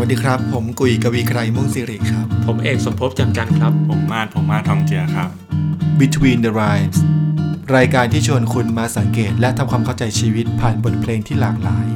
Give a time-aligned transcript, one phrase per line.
[0.00, 5.28] วัสดีครับ ผมกุยกวีไกรมุ่งสิริครับ ผมเอกสมภพจันกันครับ ผมมาดผมมาดทองเจียครับ
[6.00, 6.98] Between the Rhymes
[7.76, 11.86] รายการที่ชวนคุณมาสังเกตและทำความเข้าใจชีวิตผ่านบทเพลงที่หลากหลาย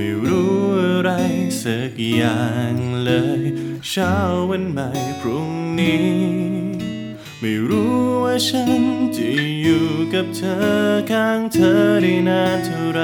[0.00, 1.10] ไม่รู้อะไร
[1.62, 3.42] สักอย่างเลย
[3.90, 4.14] เช้า
[4.50, 4.90] วันใหม่
[5.20, 6.08] พรุ่งนี้
[7.40, 8.82] ไม่รู้ว่าฉัน
[9.16, 9.28] จะ
[9.62, 13.02] อยู่กับเธอข้างเธอได้นานเท่าไร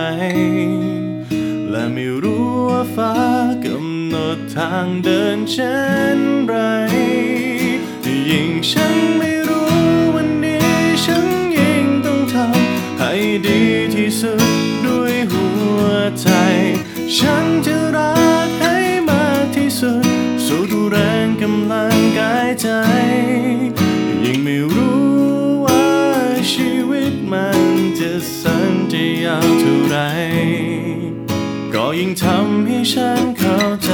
[1.71, 3.15] และไม่รู้ว่าฟ้า
[3.65, 5.79] กำหนดทางเดินเช่
[6.19, 6.55] นไร
[8.31, 9.34] ยิ่งฉันไม่
[17.19, 18.15] ฉันจะรั
[18.47, 20.07] กให้มากที่สุด
[20.47, 22.69] สุดแรงกำลังกายใจ
[24.25, 25.05] ยิ่งไม่รู้
[25.65, 25.87] ว่า
[26.53, 27.61] ชีวิตมัน
[27.99, 29.97] จะสั้นจะยาวเท่าไร
[31.75, 33.93] ก็ยิ่งทำให้ฉันเข้าใจ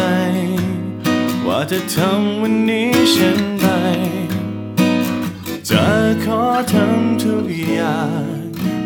[1.46, 3.66] ว่าจะทำวันนี้เช่นไร
[5.70, 5.86] จะ
[6.24, 8.34] ขอทำทุกอย่าง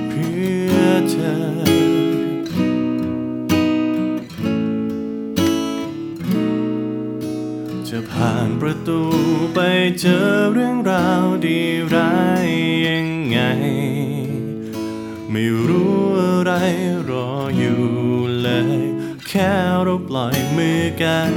[0.08, 0.42] เพื่
[0.74, 1.53] อเธอ
[7.90, 9.00] จะผ่านประตู
[9.54, 9.60] ไป
[10.00, 11.60] เจอเรื่องราวดี
[11.94, 12.14] ร้า
[12.46, 12.48] ย
[12.88, 13.38] ยังไง
[15.30, 16.52] ไม่รู้อะไร
[17.10, 17.84] รออยู่
[18.40, 18.48] เล
[18.80, 18.82] ย
[19.28, 19.52] แค่
[19.82, 21.32] เราปล่อยมือกัน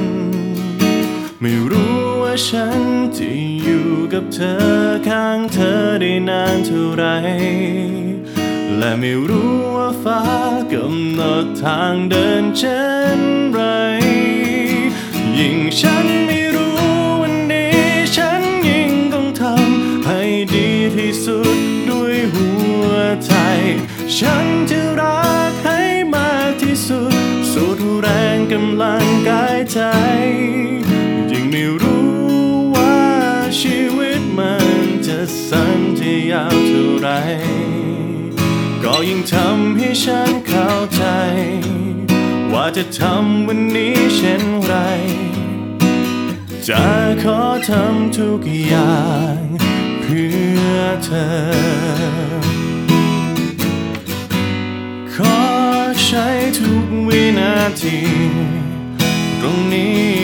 [1.42, 2.82] ไม่รู้ว่าฉัน
[3.18, 3.30] จะ
[3.64, 4.62] อยู่กับเธอ
[5.10, 7.06] ข้างเธอได้นานเท่าไร
[8.78, 10.22] และไม่รู้ว่าฟ้า
[10.74, 12.86] กำหนดทางเดินเช่
[13.20, 13.22] น
[13.54, 13.62] ไร
[15.38, 16.17] ยิ่งฉัน
[24.22, 25.82] ฉันจะรักให้
[26.16, 27.14] มากที่สุด
[27.54, 29.80] สุดแรงกำลังกายใจ
[31.32, 32.12] ยิ่งไม่รู้
[32.76, 32.98] ว่า
[33.60, 34.66] ชีวิตมัน
[35.08, 37.10] จะสั้นจะยาวเท่าไร
[38.84, 41.04] ก็ยิ่งทำให้ฉันเข้าใจ
[42.54, 44.74] ว่าจะทำวันนี้เช่นไร
[46.68, 46.86] จะ
[47.24, 49.02] ขอทำทุกอย่า
[49.38, 49.40] ง
[50.02, 50.32] เพื่
[50.74, 52.47] อเธอ
[56.12, 58.00] ใช้ทุกวินาที
[59.42, 60.18] ตรงนี้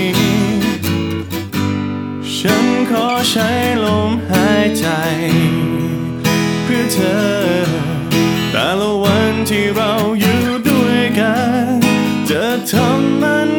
[2.38, 3.49] ฉันขอใช้
[3.85, 4.88] ลมหายใจ
[6.63, 7.25] เพื่อเธอ
[8.51, 11.67] แต่ละวันที่เราอยู่ด้วยกัน
[12.29, 13.50] จะทำมัน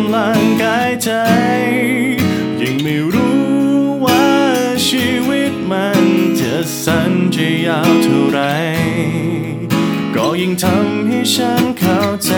[0.00, 1.10] ำลังกายใจ
[2.60, 3.42] ยิ่งไม่รู้
[4.04, 4.26] ว่า
[4.86, 6.02] ชีวิตมัน
[6.40, 6.54] จะ
[6.84, 8.40] สั้นจะยาวเท่าไร
[10.14, 12.34] ก็ยิ่งทำให้ฉันเข้าใจ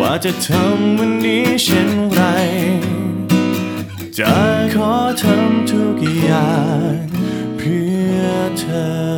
[0.00, 2.20] ว่าจะทำวันนี้เช่นไร
[4.18, 4.34] จะ
[4.74, 6.56] ขอทำทุกอย่า
[6.92, 6.96] ง
[7.56, 8.22] เพื่อ
[8.58, 8.64] เธ
[9.16, 9.17] อ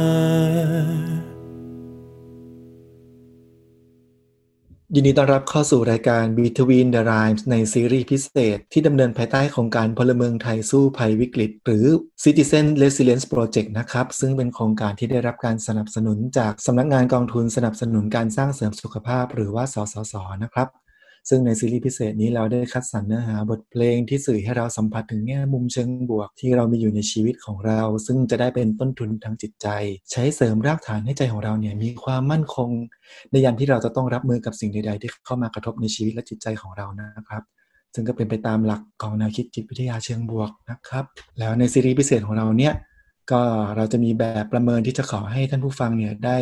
[4.95, 11.85] ยินดีต้อนรับเข้าสู่รายการ Between the Rhymes ในซีรีส์พิเศษ ที่ดำเนินภายใต้ของการพลเมืองไทยสู้ภัยวิกฤต หรือ
[12.25, 20.69] Citizen Resilience Project นะครับ ซึ่งเป็นโครงการที่ได้รับการสนับสนุนจากสำนักงานกองทุนสนับสนุนการสร้างเสริมสุขภาพ หรือว่าสสสนะครับ
[21.29, 29.69] ซึ่งในซีรีส์พิเศษนี้เราได้คัดสรรเนื้อหาบทเพลงที่สื่อให้เราสัมผัสถึงแง่มุมเชิงบวก ที่เรามีอยู่ในชีวิตของเรา ซึ่งจะได้เป็นต้นทุนทางจิตใจ
[30.13, 32.69] ใช้เสริมรากฐานให้ใจของเราเนี่ยมีความมั่นคง
[33.31, 37.43] ในยามที่เราจะต้องรับมือกับสิ่งใด ๆ ที่เข้ามากระทบในชีวิตและจิตใจของเรานะครับ
[37.95, 41.05] ซึ่งก็เป็นไปตามหลักของแนวคิดจิตวิทยาเชิงบวกนะครับ
[41.39, 42.75] แล้วในซีรีส์พิเศษของเราเนี่ย
[43.33, 43.43] ก็
[43.77, 46.37] เราจะมีแบบประเมินที่จะขอให้ท่านผู้ฟังเนี่ยได้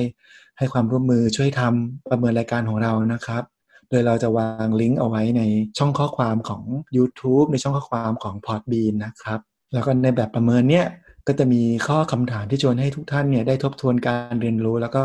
[0.59, 3.43] ให้ความร่วมมือช่วยทำประเมินรายการของเรานะครับ
[3.90, 5.43] โดยเราจะวางลิงก์เอาไว้ใน
[5.79, 6.62] ช่องข้อความของ
[6.96, 9.40] YouTube ในช่องข้อความของ Podbean นะครับ
[9.73, 10.87] แล้วก็ในแบบประเมินเนี่ย
[11.26, 15.02] ก็จะมีข้อคำถามที่ชวนให้ทุกท่านเนี่ยได้ทบทวนการเรียนรู้ แล้วก็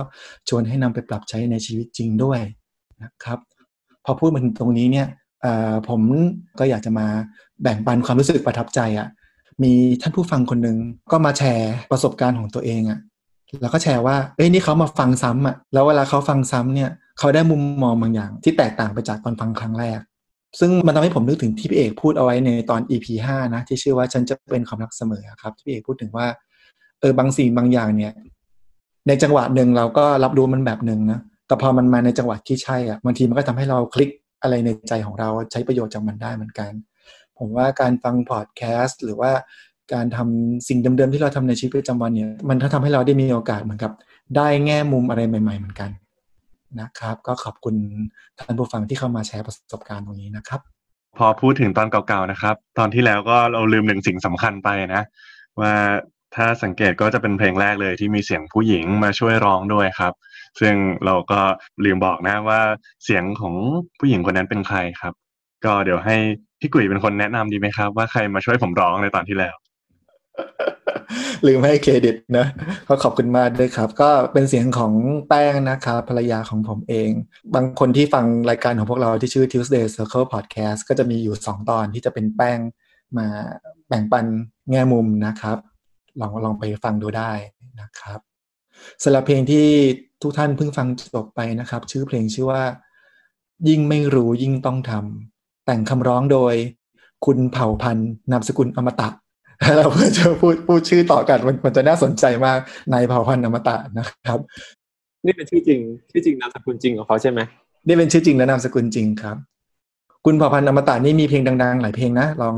[0.49, 2.39] ชวนให้นำไปปรับใช้ในชีวิตจริงด้วย
[3.03, 3.39] นะครับ
[4.05, 5.07] พอพูดมาถึงตรงนี้เนี่ย
[5.89, 6.01] ผม
[6.59, 7.07] ก็อยากจะมา
[7.63, 9.07] แบ่งปันความรู้สึกประทับใจอะ่ะ
[9.63, 10.77] มีท่านผู้ฟังคนหนึ่ง
[11.11, 12.99] ก็มาแชร์ประสบการณ์ของตัวเองอะ่ะ
[13.61, 16.89] แล้วก็แชร์ว่าเอ้ยนี่เขามาฟังซ้ำอะแล้วเวลาเขาฟังซ้ำเนี่ย
[17.19, 19.99] เขาได้มุมมองบางอย่าง ที่แตกต่างไปจากตอนฟังครั้งแรก
[20.59, 26.27] ซึ่งมันทำให้ผมนึกถึงที่พี่เอกพูดเอาไว้ในตอน EP 5นะที่ชื่อว่าฉันจะเป็นความรักเสมอครับที่พี่เอกพูดถึงว่า
[26.99, 28.13] เออบางสิ่งบางอย่างเนี่ย
[29.07, 34.09] ในจังหวะหนึ่งเราก็รับรู้มันแบบหนึ่งนะแต่พอมันมาในจังหวะที่ใช่อะบางทีมันก็ทำให้เราคลิก
[34.41, 36.71] อะไรในใจของเราใช้ประโยชน์จากมันได้เหมือนกัน
[37.39, 39.31] ผมว่าการฟังพอดแคสต์หรือว่า
[39.93, 43.91] การทำสิ่งเดิมๆที่เราทำในชีวิตประจำวันเนี่ย มันก็ทำให้เราได้มีโอกาสเหมือนกับ
[44.35, 45.89] ได้แง่มุมอะไรใหม่ ๆ เหมือนกัน
[46.81, 47.75] นะครับ ก็ขอบคุณ
[48.39, 50.61] ท่านผู้ฟังที่เข้ามาแชร์ประสบการณ์ตรงนี้นะครับ
[51.17, 55.03] พอพูดถึงตอนเก่าๆนะครับ ตอนที่แล้วก็เราลืมหนึ่งสิ่งสำคัญไปนะ
[55.61, 55.73] ว่า
[56.35, 60.13] ถ้าสังเกตก็จะเป็นเพลงแรกเลยที่มีเสียงผู้หญิงมาช่วยร้องด้วยครับ
[60.59, 60.73] ซึ่ง
[61.05, 61.41] เราก็
[61.85, 62.61] ลืมบอกนะว่า
[63.03, 63.55] เสียงของ
[63.99, 65.13] ผู้หญิงคนนั้นเป็นใครครับ
[65.65, 66.15] ก็เดี๋ยวให้
[66.59, 69.55] พี่กุ๋ยเป็นคนแนะนำดีไหมครับ ว่าใครมาช่วยผมร้องในตอนที่แล้ว
[71.47, 72.47] ลืมให้เครดิตนะ
[72.87, 74.93] ก็ขอบคุณมากด้วยครับ ก็เป็นเสียงของ
[75.27, 77.09] แป้งนะครับภรรยาของผมเอง
[77.55, 82.59] บางคนที่ฟังรายการของพวกเราที่ชื่อ Tuesday Circle Podcast ก็จะมีอยู่ 2 ตอนที่จะเป็นแป้ง
[83.17, 83.27] มา
[83.87, 84.25] แบ่งปัน
[84.71, 85.57] แง่มุมนะครับ
[86.19, 87.31] ลองลองไปฟังดูได้
[87.81, 88.19] นะครับ
[89.03, 89.67] สำหรับเพลงที่
[90.21, 92.63] ทุกท่านเพิ่งฟังจบไปนะครับ ชื่อเพลงชื่อว่า
[93.69, 96.55] ยิ่งไม่รู้ยิ่งต้องทำแต่งคำร้องโดย
[97.25, 99.09] คุณเผ่าพันธ์นามสกุลอมตะ
[99.77, 102.59] เราเพื่อจะพูดพูดชื่อต่อกันมันมันจะน่าสนใจมาก
[102.93, 104.39] นายเผ่าพันธ์อมตะนะครับ
[105.25, 105.79] นี่เป็นชื่อจริง
[106.11, 107.39] ชื่อจริงนามสกุลจริงของเขาใช่ไหม
[107.87, 109.37] นี่เป็นชื่อจริงและนามสกุลจริงครับ
[110.25, 112.55] คุณเผ่าพันธ์อมตะนี่มีเพลงดัง ๆ หลายเพลงนะลอง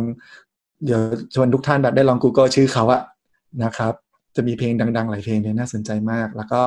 [0.86, 1.02] เดี๋ยว
[1.36, 3.02] ชวนทุกท่านแบบได้ลอง Google ชื่อเขาอะ
[3.64, 3.94] นะครับ
[4.36, 6.62] จะมีเพลงดัง ๆ หลายเพลงเลยน่าสนใจมาก แล้วก็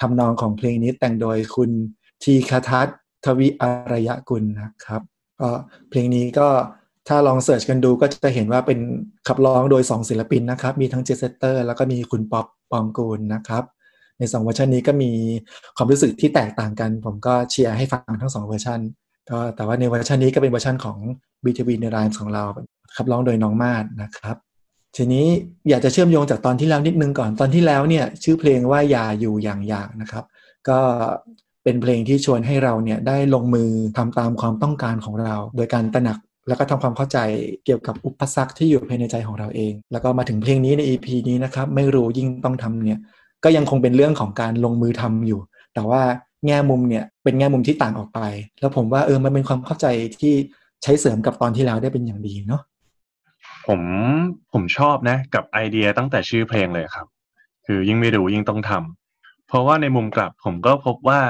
[0.00, 1.70] ทำนองของเพลงนี้แต่งโดยคุณ
[2.22, 2.88] ทีคทัศ
[3.24, 5.02] ทวิอารยกุลนะครับ
[5.40, 5.48] ก็
[5.90, 6.48] เพลงนี้ก็
[7.08, 8.78] ถ้าลอง search กันดูก็จะเห็นว่าเป็น
[9.28, 13.64] ขับร้องโดย 2 ศิลปินนะครับ มีทั้งเจสเตอร์ แล้วก็มีคุณป๊อปปองกูลนะครับ
[14.18, 15.10] ใน 2 เวอร์ชันนี้ก็มี
[15.76, 18.80] ความรู้สึกที่แตกต่างกัน ผมก็เชียร์ให้ฟังทั้ง 2 เวอร์ชัน
[19.30, 20.96] ก็แต่ว่าในเวอร์ชันนี้ก็เป็นเวอร์ชันของ
[21.44, 22.44] BTV ในไลน์ของเรา
[22.96, 24.36] ขับร้องโดยน้องมาดนะครับ
[24.96, 25.26] ทีนี้
[25.68, 30.24] อยากจะเชื่อมโยงจากตอนที่แล้วนิดนึงก่อนตอนที่แล้วเนี่ยชื่อเพลงว่าอย่าอยู่อย่างอยากนะครับ
[30.68, 30.78] ก็
[31.64, 36.18] เป็นเพลงที่ชวนให้เราเนี่ยได้ลงมือทำตามความต้องการของเรา โดยการตระหนัก
[36.50, 37.18] แล้วก็ทำความเข้าใจ
[37.64, 43.00] เกี่ยวกับอุปสรรคที่อยู่ภายในใจของเราเอง แล้วก็มาถึงเพลงนี้ใน EP นี้นะครับ ไม่รู้ยิ่งต้องทำเนี่ย
[43.44, 45.40] ก็ยังคงเป็นเรื่องของการลงมือทำอยู่
[45.74, 46.02] แต่ว่า
[46.46, 48.20] แง่มุมเนี่ยเป็นแง่มุมที่ต่างออกไป
[48.60, 49.86] แล้วผมว่าเออมันเป็นความเข้าใจ
[50.20, 50.34] ที่
[50.82, 52.62] ใช้เสริมกับตอนที่แล้วได้เป็นอย่างดีเนาะ
[53.66, 53.80] ผม
[54.52, 57.06] ผมชอบนะ กับไอเดียตั้งแต่ชื่อเพลงเลยครับ
[57.66, 61.20] คือยิ่งไม่รู้ยิ่งต้องทำเพราะว่าในมุมกลับผมก็พบว่า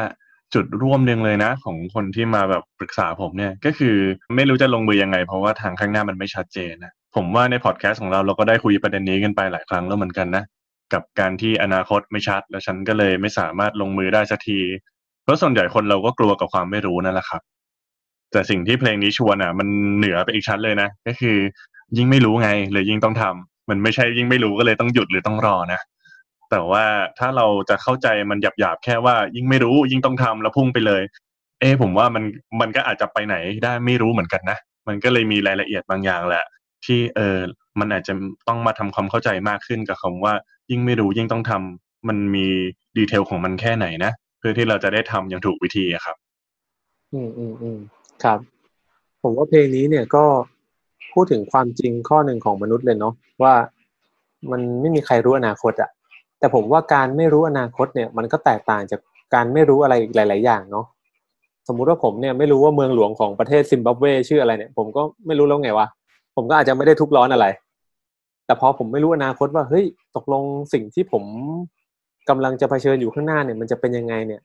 [0.55, 3.97] จุดร่วมหนึ่งเลยนะ ของคนที่มาแบบปรึกษาผมเนี่ย ก็คือ
[4.37, 10.45] ไม่รู้จะลงมือยังไง เพราะว่าทางข้างหน้ามันไม่ชัดเจนนะผมว่าในพอดแคสต์ของเราเราก็ได้คุยประเด็นนี้กันไปหลายครั้งแล้วเหมือนกันนะ
[10.93, 14.61] กับการที่อนาคตไม่ชัด แล้วฉันก็เลยไม่สามารถลงมือได้สักที
[15.25, 17.43] เพราะส่วนใหญ่คนเราก็กลัวกับความไม่รู้นั่นแหละครับ
[18.33, 21.37] แต่สิ่งที่เพลงนี้ชวนอะ มันเหนือไปอีกชั้นเลยนะก็คือ
[21.97, 25.81] ยิ่งไม่รู้ไงเลยยิ่งต้องทำมันไม่ใช่ยิ่งไม่รู้ก็เลยต้องหยุดหรือต้องรอนะ
[26.51, 26.85] แต่ว่า
[27.19, 31.03] ถ้าเราจะเข้าใจมันหยาบๆแค่ว่า ยิ่งไม่รู้ยิ่งต้องทำแล้วพุ่งไปเลย
[31.61, 32.25] เออผมว่ามัน
[32.61, 36.45] มันก็อาจจะไปไหนได้ไม่รู้เหมือนกันนะมันก็เลยมีรายละเอียดบางอย่างแหละ
[36.85, 37.39] ที่เออ
[37.81, 38.15] มันอาจจะ
[38.49, 40.35] ต้องมาทำความเข้าใจมากขึ้นกับคำว่า
[40.71, 42.47] ยิ่งไม่รู้ยิ่งต้องทำมันมี
[42.97, 46.17] ดีเทลของมันแค่ไหนนะเพื่อที่เราจะได้ทำอย่างถูกวิธีครับ
[47.13, 47.79] อืมอืมอืม
[48.25, 48.39] ครับ
[49.23, 50.25] ผมว่าเพลงนี้เนี่ยก็
[51.13, 53.55] พูดถึงความจริงข้อหนึ่งของมนุษย์เลยเนาะว่า
[54.51, 55.91] มันไม่มีใครรู้อนาคตอะ
[56.41, 59.01] แต่ผมว่าการไม่รู้อนาคตเนี่ย มันก็แตกต่างจาก
[59.35, 60.87] การไม่รู้อะไรหลาย ๆ อย่างเนาะ
[61.69, 65.87] สมมุติว่าผมเนี่ยไม่รู้ว่าเมืองหลวงของประเทศซิมบับเวชื่ออะไรเนี่ย ผมก็ไม่รู้แล้วไงวะ
[66.37, 67.47] ผมก็อาจจะไม่ได้ทุกร้อนอะไร
[68.47, 69.85] แต่พอผมไม่รู้อนาคตว่าเฮ้ย
[70.17, 71.25] ตกลงสิ่งที่ผม
[72.29, 74.41] กำลังจะเผชิญอยู่ข้างหน้าเนี่ย มันจะเป็นยังไงเนี่ย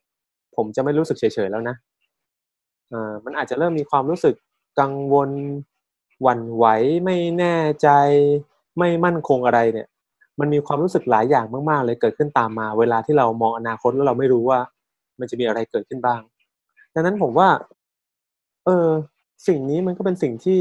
[0.55, 1.75] ผมจะไม่รู้สึกเฉย ๆ แล้วนะ
[2.93, 4.35] อ่ามันอาจจะเริ่มมีความรู้สึก
[4.79, 5.29] กังวล
[6.21, 6.65] หวั่นไหว
[7.05, 7.89] ไม่แน่ใจ
[8.77, 9.87] ไม่มั่นคงอะไรเนี่ย
[10.39, 14.59] มันมีความรู้สึกหลายอย่างมากๆ เลยเกิดขึ้นตามมา เวลาที่เรามองอนาคตแล้วเราไม่รู้ว่า
[15.19, 16.21] มันจะมีอะไรเกิดขึ้นบ้าง
[16.93, 17.49] ดังนั้นผมว่า
[18.65, 18.87] เออ
[19.47, 20.59] สิ่งนี้มันก็เป็นสิ่งที่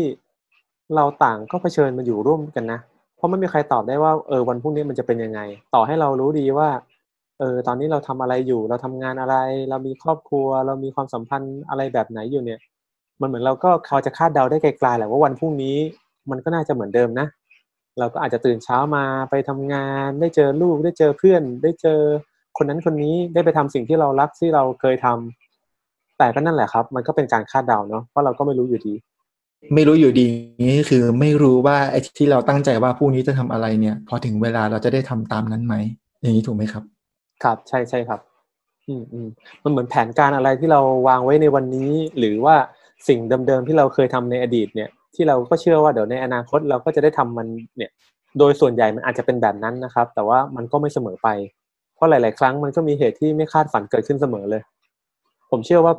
[0.96, 2.80] เราต่างก็เผชิญมันอยู่ร่วมกันนะ
[3.16, 5.40] เพราะไม่มีใครตอบได้ว่า เออ วันพรุ่งนี้มันจะเป็นยังไง
[5.74, 6.68] ต่อให้เรารู้ดีว่า
[7.38, 9.36] เออ ตอนนี้เราทำอะไรอยู่ เราทำงานอะไร
[9.70, 12.60] เรามีครอบครัว เรามีความสัมพันธ์อะไรแบบไหนอยู่เนี่ย
[13.20, 15.76] มันเหมือนเราก็เขาจะคาดเดาได้ไกลๆแหละว่าวันพรุ่งนี้
[16.30, 17.26] มันก็น่าจะเหมือนเดิมนะ
[17.98, 22.00] เราก็อาจจะตื่นเช้ามาไปทำงาน ได้เจอลูกได้เจอเพื่อน ได้เจอ
[22.56, 28.94] คนนั้นคนนี้ได้ไปทำสิ่งที่เรารักที่เราเคยทำแต่ก็นั่นแหละครับ มันก็เป็นการคาดเดาเนาะเพราะเราก็ไม่รู้อยู่ดี
[29.74, 30.26] ไม่รู้อยู่ดี
[30.70, 35.74] นี่คือไม่รู้ว่าไอ้ที่เราตั้งใจว่าพรุ่งนี้จะทำอะไรเนี่ย พอถึงเวลาเราจะได้ทำตามนั้นไหม
[36.20, 36.82] อย่างนี้ถูกไหมครับ
[37.44, 38.20] ครับใช่ใช่ครับ
[38.88, 39.28] อืมอืม
[39.62, 42.56] มันเหมือนแผนการอะไรที่เราวางไว้ในวันนี้ หรือว่า
[43.08, 47.90] สิ่งเดิมๆที่เราเคยทำในอดีตเนี่ย ที่เราก็เชื่อว่าเดี๋ยวในอนาคตเราก็จะได้ทำมันเนี่ย
[48.38, 51.28] โดยส่วนใหญ่มันอาจจะเป็นแบบนั้นนะครับ แต่ว่ามันก็ไม่เสมอไป
[51.94, 54.62] เพราะหลาย ๆ ครั้งมันก็มีเหตุที่ไม่คาดฝันเกิดขึ้นเสมอเลย
[55.50, 55.94] ผมเชื่อว่า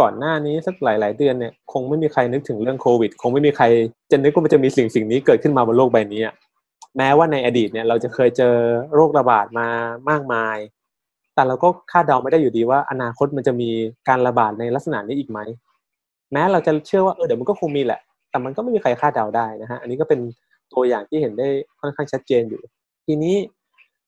[0.00, 3.64] ก่อนหน้านี้สักหลาย ๆ เดือนเนี่ยคงไม่มีใครนึกถึงเรื่องโควิด คงไม่มีใคร
[4.12, 6.34] จะนึกว่ามันจะมีสิ่งสิ่งนี้เกิดขึ้นมาบนโลกใบนี้อะ
[6.96, 8.54] แม้ว่าในอดีตเนี่ยเราจะเคยเจอ
[8.94, 9.68] โรคระบาดมา
[10.10, 10.56] มากมาย
[11.34, 13.70] แต่เราก็คาดเดาไม่ได้อยู่ดีว่า อนาคตมันจะมี
[14.08, 15.38] การระบาดในลักษณะนี้อีกไหม
[16.32, 18.00] แม้เราจะเชื่อว่าเออเดี๋ยวมันก็คงมีแหละ
[18.34, 20.20] แต่มันก็ไม่มีใครคาดเดาได้นะฮะอันนี้ก็เป็น
[20.72, 21.48] ตัวอย่างที่เห็นได้
[21.80, 22.62] ค่อนข้างชัดเจนอยู่
[23.06, 23.36] ทีนี้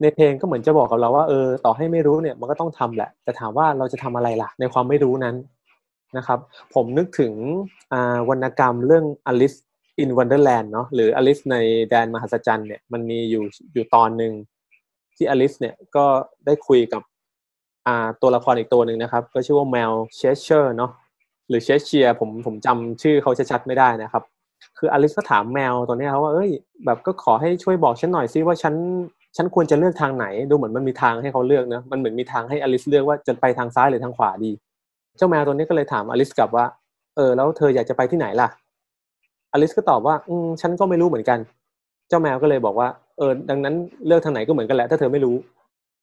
[0.02, 5.36] ในเพลงก็เหมือนจะบอกกับเราว่าเออต่อให้ไม่รู้เนี่ยมันก็ต้องทำแหละ แต่ถามว่าเราจะทำอะไรล่ะ ในความไม่รู้นั้น
[6.16, 6.38] นะครับ
[6.74, 7.32] ผมนึกถึง
[8.28, 9.58] วรรณกรรมเรื่อง Alice
[10.02, 11.56] in Wonderland เนาะหรือ Alice ใน
[11.90, 14.32] แดนมหัศจรรย์เนี่ยมันมีอยู่อยู่ตอนหนึ่ง
[15.16, 16.04] ที่อลิสเนี่ยก็
[16.46, 17.02] ได้คุยกับ
[18.22, 20.90] ตัวละครอีกตัวหนึ่งนะครับ ก็ชื่อว่าแมวเชสเชอร์เนาะ
[21.48, 24.22] หรือเชสเชียผมผมจำชื่อเขาชัดๆไม่ได้นะครับ
[24.78, 26.50] คืออลิสก็ถามแมวตัวนี้ครับว่าเอ้ย
[26.84, 28.74] แบบก็ขอให้ช่วยบอกฉันหน่อยซิว่าฉัน
[29.36, 34.50] ฉันควรจะเลือกทางไหน ดูเหมือนมันมีทางให้เขาเลือกนะมันเหมือนมีทางให้อลิสเลือกว่าจะไปทางซ้ายหรือทางขวาดี
[35.16, 36.66] เจ้าแมวตัวนี้ก็เลยถามอลิสกลับว่า
[37.16, 38.48] เออแล้วเธออยากจะไปที่ไหนล่ะ
[39.52, 41.38] อลิสก็ตอบว่า อืมฉันก็ไม่รู้เหมือนกัน
[42.08, 42.88] เจ้าแมวก็เลยบอกว่า
[43.18, 43.74] เออดังนั้น
[44.06, 45.36] เลือกทางไหนก็เหมือนกันแหละ ถ้าเธอไม่รู้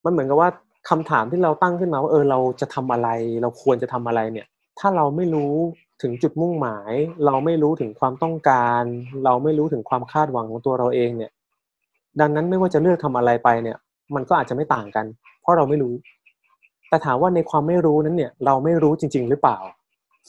[0.06, 0.50] มันเหมือนกับว่า
[0.90, 3.10] คำถามที่เราตั้งขึ้นมาว่าเออเราจะทำอะไร
[3.42, 4.48] เราควรจะทำอะไรเนี่ย
[4.80, 5.53] ถ้าเราไม่รู้
[6.01, 6.92] ถึงจุดมุ่งหมาย
[7.25, 8.84] เราไม่รู้ถึงความต้องการ
[9.25, 11.32] เราไม่รู้ถึงความคาดหวังของตัวเราเองเนี่ย
[12.20, 13.77] ดังนั้นไม่ว่าจะเลือกทำอะไรไปเนี่ย
[14.15, 15.06] มันก็อาจจะไม่ต่างกัน
[15.42, 15.94] เพราะเราไม่รู้
[16.89, 19.58] แต่ถามว่าในความไม่รู้นั้นเนี่ย เราไม่รู้จริง ๆ หรือเปล่า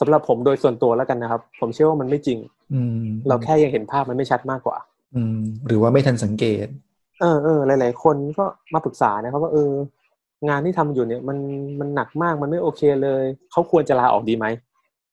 [0.01, 2.39] สำหรับผมโดยส่วนตัวแล้วกันนะครับ ผมเชื่อว่ามันไม่จริง
[2.75, 4.77] อืมเราแค่ยังเห็นภาพมันไม่ชัดมากกว่า
[5.15, 6.67] อืม หรือว่าไม่ทันสังเกต
[7.21, 9.73] เออเออหลาย ๆ คนก็มาปรึกษานะครับว่าเออ
[10.49, 11.39] งานที่ทำอยู่เนี่ยมัน
[11.81, 14.47] มันหนักมากมันไม่โอเคเลย เขาควรจะลาออกดีไหม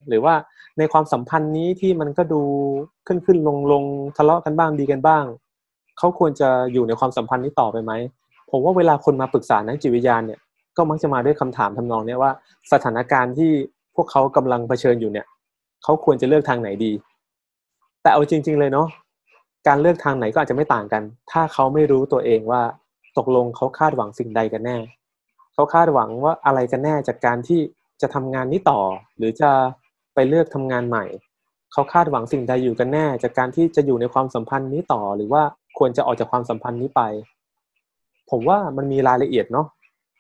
[0.08, 0.34] หรือว่า
[0.78, 2.42] ในความสัมพันธ์นี้ที่มันก็ดู
[3.08, 3.84] ขึ้นขึ้นลงลง
[4.18, 5.24] ทะเลาะกันบ้างดีกันบ้าง
[5.98, 7.92] เขาควรจะอยู่ในความสัมพันธ์นี้ต่อไปไหม
[8.52, 10.40] ผมว่าเวลาคนมาปรึกษานักจิตวิทยาเนี่ย
[10.78, 12.32] ก็มักจะมาด้วยคำถามทำนองเนี้ยว่า
[12.72, 13.52] สถานการณ์ที่
[13.96, 15.26] พวกเขากำลังเผชิญอยู่เนี่ย
[15.84, 16.92] เขาควรจะเลือกทางไหนดี
[18.02, 18.88] แต่เอาจริง ๆ เลยเนาะ
[19.68, 22.62] การเลือกทางไหนก็อาจจะไม่ต่างกัน ถ้าเขาไม่รู้ตัวเองว่า
[23.18, 24.78] ตกลงเขาคาดหวังสิ่งใดกันแน่
[25.54, 27.60] เขาคาดหวังว่าอะไรกันแน่จากการที่
[28.02, 28.80] จะทำงานนี้ต่อ
[29.18, 29.52] หรือจะ
[30.14, 31.06] ไปเลือกทำงานใหม่
[31.74, 35.44] เขาคาดหวังสิ่งใดอยู่กันแน่ จากการที่จะอยู่ในความสัมพันธ์นี้ต่อ หรือว่า
[35.78, 37.02] ควรจะออกจากความสัมพันธ์นี้ไป
[38.30, 39.68] ผมว่ามันมีรายละเอียดเนาะ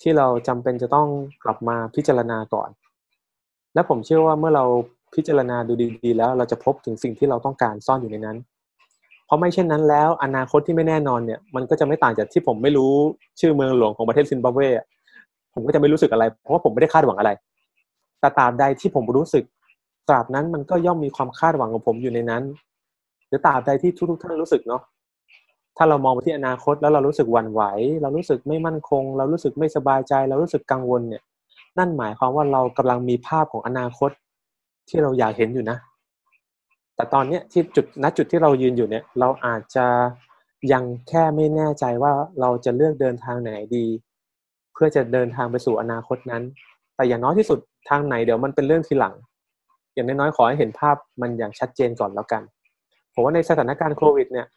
[0.02, 1.08] ที่เราจำเป็นจะต้อง
[1.44, 2.70] กลับมาพิจารณาก่อน
[3.74, 4.66] และผมเชื่อว่าเมื่อเรา
[5.16, 5.74] พิจารณาดู
[6.04, 8.38] ดีๆ แล้วเราจะพบถึงสิ่งที่เราต้องการซ่อนอยู่ในนั้น
[9.26, 12.94] เพราะไม่เช่นนั้นแล้ว อนาคตที่ไม่แน่นอนเนี่ย มันก็จะไม่ต่างจากที่ผมไม่รู้
[13.40, 14.60] ชื่อเมืองหลวงของประเทศซิมบับเว
[15.54, 17.32] ผมก็จะไม่รู้สึกอะไร เพราะว่าผมไม่ได้คาดหวังอะไร
[18.20, 19.44] แต่ตราบใดที่ผมรู้สึก
[20.10, 22.44] ตราบนั้นมันก็ย่อมมีความคาดหวังของผมอยู่ในนั้น
[23.28, 24.82] หรือตราบใดที่ทุกๆท่านรู้สึกเนาะ
[25.78, 27.62] ถ้าเรามองไปที่อนาคตแล้วเรารู้สึกหวั่นไหว
[28.02, 31.24] เรารู้สึกไม่มั่นคง เรารู้สึกไม่สบายใจ เรารู้สึกกังวลเนี่ย
[31.78, 34.12] นั่นหมายความว่าเรากำลังมีภาพของอนาคต
[34.90, 35.78] ที่เราอยากเห็นอยู่นะ
[36.96, 39.86] แต่ตอนเนี้ยที่จุดณจุดที่เรายืนอยู่เนี่ย เราอาจจะ
[40.74, 43.86] ยังแค่ไม่แน่ใจว่าเราจะเลือกเดินทางไหนดี
[44.74, 46.44] เพื่อจะเดินทางไปสู่อนาคตนั้น
[46.96, 47.60] แต่อย่างน้อยที่สุด
[47.90, 49.14] ทางไหนเดี๋ยวมันเป็นเรื่องทีหลัง
[49.94, 52.42] อย่างน้อยๆขอให้เห็นภาพมันอย่างชัดเจนก่อนแล้วกัน
[53.14, 54.48] ผมว่าในสถานการณ์โควิดเนี่ย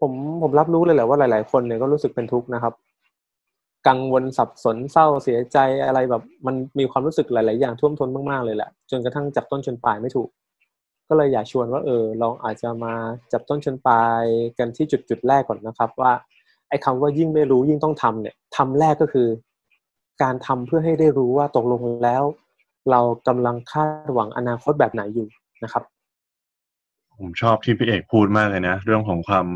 [0.00, 0.12] ผม
[0.42, 2.74] ผมรับรู้เลยแหละว่าหลาย ๆ คนเนี่ยก็รู้สึกเป็นทุกข์นะครับ
[3.88, 10.28] กังวลสับสนเศร้าเสียใจอะไรแบบมันมีความรู้สึกหลาย ๆ อย่างท่วมท้นมาก ๆ เลยแหละ จนกระทั่งจับต้นชนปลายไม่ถูก
[11.08, 12.94] ก็เลยอยากชวนว่าเออลองอาจจะมา
[13.32, 14.24] จับต้นชนปลาย
[14.58, 16.12] กันที่จุดจุดแรกก่อนนะครับว่า
[16.68, 19.28] ไอ้คาว่ายิ่งไม่รู้ยิ่งต้องทำเนี่ยทำแรกก็คือ
[20.22, 22.22] การทำเพื่อให้ได้รู้ว่าตกลงแล้ว
[22.90, 25.28] เรากำลังคาดหวังอนาคตแบบไหนอยู่
[25.64, 25.82] นะครับ
[27.18, 29.46] ผมชอบที่พี่เอกพูดมากเลยนะ เรื่องของความ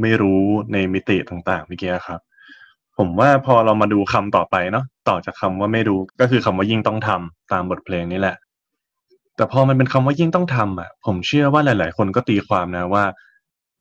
[0.00, 0.42] ไม่รู้
[0.72, 2.20] ในมิติต่างๆเมื่อกี้ครับ
[2.98, 8.36] ผมว่าพอเรามาดูคำต่อไปเนาะต่อจากคำว่าไม่รู้ก็คือคำว่ายิ่งต้องทำตามบทเพลงนี้แหละ
[9.36, 13.04] แต่พอมันเป็นคำว่ายิ่งต้องทำอะ ผมเชื่อว่าหลาย ๆ คนก็ตีความนะว่า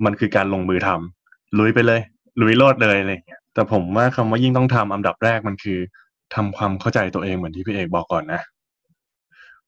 [0.05, 2.01] มันคือการลงมือทำลุยไปเลย
[2.41, 5.79] ลุยโลดเลยอะไรอย่างเงี้ยแต่ผมว่าคำว่ายิ่งต้องทำอันดับแรกมันคือ
[6.35, 8.41] ทำความเข้าใจตัวเองเหมือนที่พี่เอกบอกก่อนนะ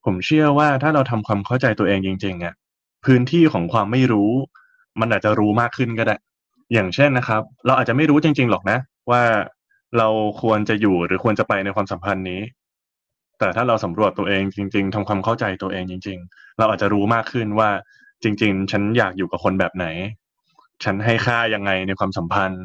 [0.05, 2.53] ผมเชื่อว่าถ้าเราทำความเข้าใจตัวเองจริงๆอะ
[3.05, 4.31] พื้นที่ของความไม่รู้
[4.99, 6.15] มันอาจจะรู้มากขึ้นก็ได้
[6.73, 8.77] อย่างเช่นนะครับ เราอาจจะไม่รู้จริง ๆ หรอกนะ
[9.11, 9.23] ว่า
[9.97, 10.07] เรา
[10.41, 12.41] ควรจะอยู่หรือควรจะไปในความสัมพันธ์นี้
[13.39, 17.69] แต่ถ้าเราสำรวจตัวเองจริง ๆทำความเข้าใจตัวเองจริง ๆ เราอาจจะรู้มากขึ้นว่า
[18.23, 19.87] จริง ๆ ฉันอยากอยู่กับคนแบบไหน
[20.83, 22.63] ฉันให้ค่ายังไงในความสัมพันธ์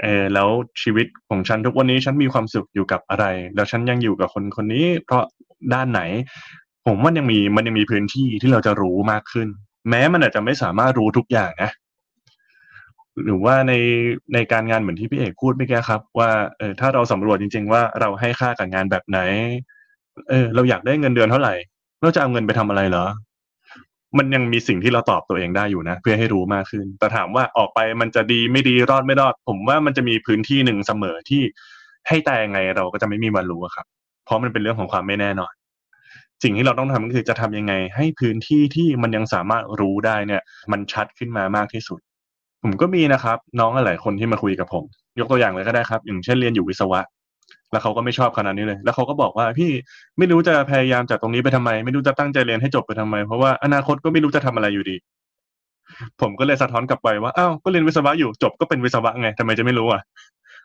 [0.00, 0.48] เออแล้ว
[0.82, 5.24] ชีวิตของฉันทุกวันนี้ฉันมีความสุขอยู่กับอะไร แล้วฉันยังอยู่กับคนคนนี้ เพราะ
[5.74, 6.00] ด้านไหน
[6.86, 9.48] ผมมันยังมีมันยังมีพื้นที่ที่เราจะรู้มากขึ้น
[9.88, 11.70] แม้มันอาจจะไม่สามารถรู้ทุกอย่างนะ
[13.24, 13.72] หรือว่าใน
[14.34, 19.20] ในการงานเหมือนที่พี่เอกพูดเมื่อกี้ครับ ว่าเออถ้าเราสำรวจจริง ๆ ว่าเราให้ค่ากับงานแบบไหน
[20.28, 21.54] เออ เราอยากได้เงินเดือนเท่าไหร่
[22.00, 23.04] เราจะเอาเงินไปทำอะไรเหรอ
[24.18, 31.42] มันยังมีสิ่งที่เราตอบตัวเองได้อยู่นะ เพื่อให้รู้มากขึ้น แต่ถามว่าออกไปมันจะดีไม่ดีรอดไม่รอด ผมว่ามันจะมีพื้นที่หนึ่งเสมอที่
[32.08, 33.86] ให้แต่ยังไงเราก็จะไม่มีวันรู้ครับ
[34.24, 35.52] เพราะมันเป็นเรื่องของความไม่แน่นอน
[36.42, 40.42] สิ่งที่เราต้องทำก็คือจะทำยังไง ให้พื้นที่ที่มันยังสามารถรู้ได้เนี่ย
[40.72, 42.00] มันชัดขึ้นมามากที่สุด
[42.62, 44.84] ผมก็มีนะครับ น้องหลายคนที่มาคุยกับผม
[45.18, 47.00] ยกตัวอย่างเลยก็ได้ครับ อย่างเช่นเรียนอยู่วิศวะ
[47.74, 49.70] แล้วเขาก็ไม่ชอบคณะนี้เลย แล้วเขาก็บอกว่าพี่
[50.18, 54.96] ไม่รู้จะพยายามจากตรงนี้ไปทำไม ไม่รู้จะตั้งใจเรียนให้จบไปทำไม เพราะว่าอนาคตก็ไม่รู้จะทำอะไรอยู่ดี
[56.20, 60.02] ผมก็เลยสะท้อนกลับไปว่าอ้าวก็เรียนวิศวะอยู่จบก็เป็นวิศวะไงทำไมจะไม่รู้อะ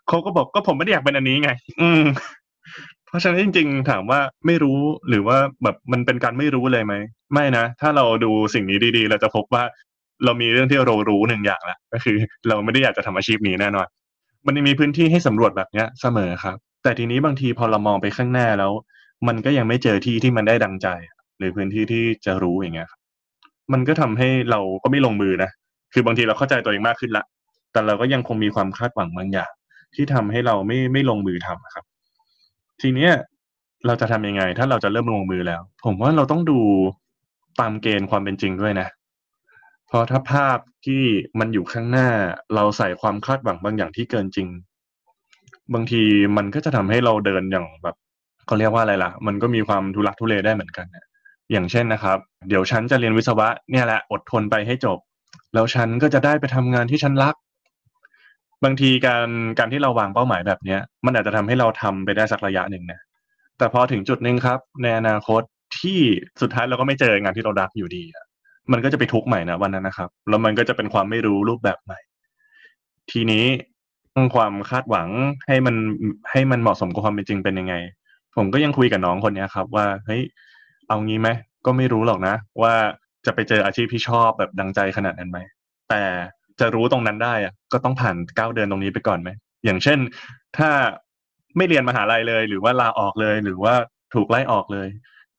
[0.07, 1.49] เขาก็บอกก็ผมไม่ได้อยากเป็นอันนี้ไง
[1.81, 2.03] อืม
[3.07, 6.93] เพราะฉะนั้นจริง ๆ ถามว่าไม่รู้หรือว่าแบบมันเป็นการไม่รู้เลยไหม
[7.33, 9.63] ไม่นะถ้าเราดูสิ่งนี้ดีๆ เราจะพบว่า
[10.25, 13.87] เรามีเรื่องที่เรารู้หนึ่งอย่างละก็คือ เราไม่ได้อยากจะทำอาชีพนี้แน่นอน
[14.45, 18.71] มันยังมีพื้นที่ให้สำรวจแบบเนี้ยเสมอครับ แต่ทีนี้บางทีพอเรามองไปข้างหน้าแล้ว
[19.27, 20.87] มันก็ยังไม่เจอที่ที่มันได้ดังใจ
[21.37, 22.99] หรือพื้นที่ที่จะรู้อย่างเงี้ยครับ
[23.73, 25.49] มันก็ทำให้เราก็ไม่ลงมือนะ
[25.93, 27.25] คือบางทีเราเข้าใจตัวเองมากขึ้นละ
[27.71, 29.51] แต่เราก็ยังคงมีความคาดหวังบางอย่าง
[29.95, 31.85] ที่ทำให้เราไม่ไม่ลงมือทำครับ
[32.81, 33.11] ทีเนี้ย
[33.85, 36.59] เราจะทำยังไง ถ้าเราจะเริ่มลงมือแล้ว ผมว่าเราต้องดู
[37.59, 38.87] ตามเกณฑ์ความเป็นจริงด้วยนะ
[39.87, 41.03] เพราะถ้าภาพที่
[41.39, 42.09] มันอยู่ข้างหน้า
[42.55, 44.47] เราใส่ความคาดหวังบางอย่างที่เกินจริง
[45.73, 46.01] บางที
[46.37, 47.95] มันก็จะทำให้เราเดินอย่างแบบ
[48.45, 51.05] เขาเรียกว่าอะไรล่ะ มันก็มีความทุลักทุเลได้เหมือนกันนะ
[51.51, 52.17] อย่างเช่นนะครับ
[52.49, 54.97] เดี๋ยวฉันจะเรียนวิศวะเนี่ยแหละอดทนไปให้จบ
[55.53, 57.35] แล้วฉันก็จะได้ไปทำงานที่ฉันรัก
[58.63, 59.27] บางทีการ
[59.59, 62.99] การที่เราวางเป้าหมายแบบเนี้ย มันอาจจะทำให้เราทำไปได้สักระยะหนึ่งนะ
[63.57, 65.41] แต่พอถึงจุดหนึ่งครับ ในอนาคต
[65.79, 65.99] ที่
[66.41, 68.03] สุดท้ายเราก็ไม่เจองานที่เรารักอยู่ดี
[68.71, 71.99] มันก็จะไปทุกข์ใหม่นะวันนั้นนะครับ แล้วมันก็จะเป็นความไม่รู้รูปแบบใหม่
[73.11, 73.45] ทีนี้
[74.35, 75.07] ความคาดหวัง
[75.47, 75.75] ให้มัน
[76.31, 77.75] ให้มันเหมาะสมกับความเป็นจริงเป็นยังไง
[78.35, 80.21] ผมก็ยังคุยกับน้องคนเนี้ยครับ ว่าเฮ้ย
[80.87, 81.29] เอางี้ไหม
[81.65, 82.73] ก็ไม่รู้หรอกนะ ว่า
[83.25, 85.39] จะไปเจออาชีพที่ชอบแบบดังใจขนาดนั้นไหม
[85.89, 86.03] แต่
[86.59, 89.29] จะรู้ตรงนั้นได้อะก็ต้องผ่านก้าวเดินตรงนี้ไปก่อนไหม
[89.65, 89.99] อย่างเช่น
[90.57, 90.69] ถ้า
[91.57, 93.73] ไม่เรียนมหาลัยเลย หรือว่าลาออกเลย หรือว่า
[94.13, 94.87] ถูกไล่ออกเลย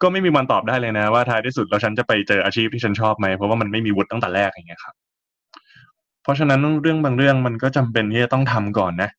[0.02, 4.94] ก็ไม่มีวันตอบได้เลยนะ ว่าท้ายที่สุดแล้วฉันจะไปเจออาชีพที่ฉันชอบไหมเพราะว่ามันไม่มีวุฒิตั้งแต่แรกอย่างเงี้ยครับ
[6.22, 9.10] เพราะฉะนั้นเรื่องบางเรื่องมันก็จำเป็นที่จะต้องทำก่อนนะ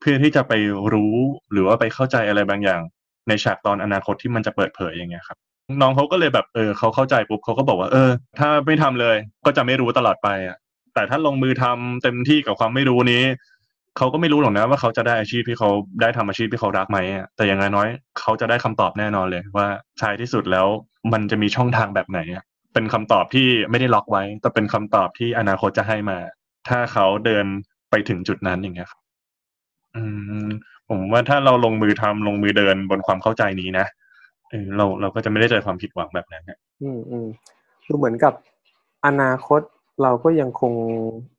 [0.00, 0.52] เพื่อที่จะไป
[0.92, 1.14] รู้
[1.52, 2.80] หรือว่าไปเข้าใจอะไรบางอย่าง
[3.28, 5.38] ในฉากตอนอนาคตที่มันจะเปิดเผยอย่างเงี้ยครับ
[5.80, 10.56] น้องเขาก็เลยแบบเออเขาเข้าใจปุ๊บเขาก็บอกว่าเออ ถ้าไม่ทำเลย ก็จะไม่รู้ตลอดไปอะ
[10.94, 13.22] แต่ถ้าลงมือทำเต็มที่กับความไม่รู้นี้
[13.96, 17.88] เขาก็ไม่รู้หรอกนะว่าเขาจะได้อาชีพที่เขาได้ทำอาชีพที่เขารักไหมอะแต่อย่างน้อย
[18.20, 19.66] เขาจะได้คำตอบแน่นอนเลย ว่า
[20.00, 20.66] ท้ายที่สุดแล้ว
[21.12, 26.18] มันจะมีช่องทางแบบไหนอะเป็นคำตอบที่ไม่ได้ล็อกไว้ แต่เป็นคำตอบที่อนาคตจะให้มา
[26.68, 27.44] ถ้าเขาเดิน
[27.90, 29.00] ไปถึงจุดนั้นอย่างเงี้ยครับ
[29.96, 30.02] อื
[30.46, 30.48] ม
[30.88, 33.86] ผมว่าถ้าเราลงมือทำลงมือเดินบนความเข้าใจนี้นะ
[34.50, 37.26] เออเราเราก็จะไม่ได้เจอความผิดหวังแบบนั้นนะอืมอืม
[37.88, 38.32] ดูเหมือนกับ
[39.06, 39.60] อนาคต
[40.02, 40.72] เราก็ยังคง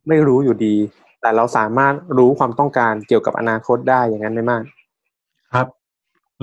[0.08, 0.76] ไม่รู้อยู่ดี
[1.22, 4.64] แต่เราสามารถรู้ความต้องการเกี่ยวกับอนาคตได้อย่างนั้นได้มาก
[5.54, 5.68] ครับ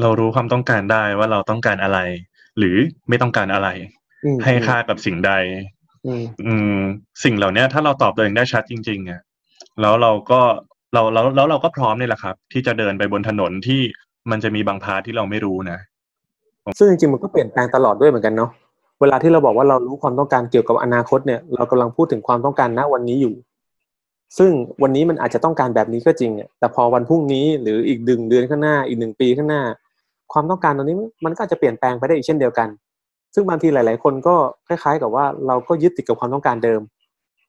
[0.00, 1.98] เรารู้ความต้องการได้ว่าเราต้องการอะไร
[2.58, 2.76] หรือ
[3.08, 3.68] ไม่ต้องการอะไร
[4.24, 5.32] อืมให้ค่ากับสิ่งใด
[6.06, 6.80] อืมอืม
[7.24, 9.20] สิ่งเหล่านี้ถ้าเราตอบตัวเองได้ชัดจริงๆอะ
[9.80, 10.40] แล้วเราก็
[10.94, 13.80] เราแล้วแล้วเราก็พร้อมนี่แหละครับ ที่จะเดินไปบนถนนที่
[14.30, 15.78] มันจะมีบางพาร์ทที่เราไม่รู้นะ
[16.78, 18.50] ซึ่งจริงๆมันก็เปลี่ยนแปลงตลอดด้วยเหมือนกันเนาะ
[19.00, 23.34] เวลาที่เราบอกว่าเรารู้ความต้องการเกี่ยวกับอนาคตเนี่ย เรากำลังพูดถึงความต้องการณวันนี้อยู่
[24.38, 24.50] ซึ่ง
[24.82, 29.62] วันนี้มันอาจจะต้องการแบบนี้ก็จริงเนี่ยแต่พอวันพรุ่งนี้หรืออีกหนึ่งเดือนข้างหน้าอีกหนึ่งปีข้างหน้า
[30.32, 32.68] ความต้องการตรงนี้มันก็อาจจะเปลี่ยนแปลงไปได้อีกเช่นเดียวกัน
[33.34, 34.34] ซึ่งบางทีหลาย ๆ คนก็
[34.68, 36.80] คล้าย ๆ กับว่าเราก็ยึดติดกับความต้องการเดิม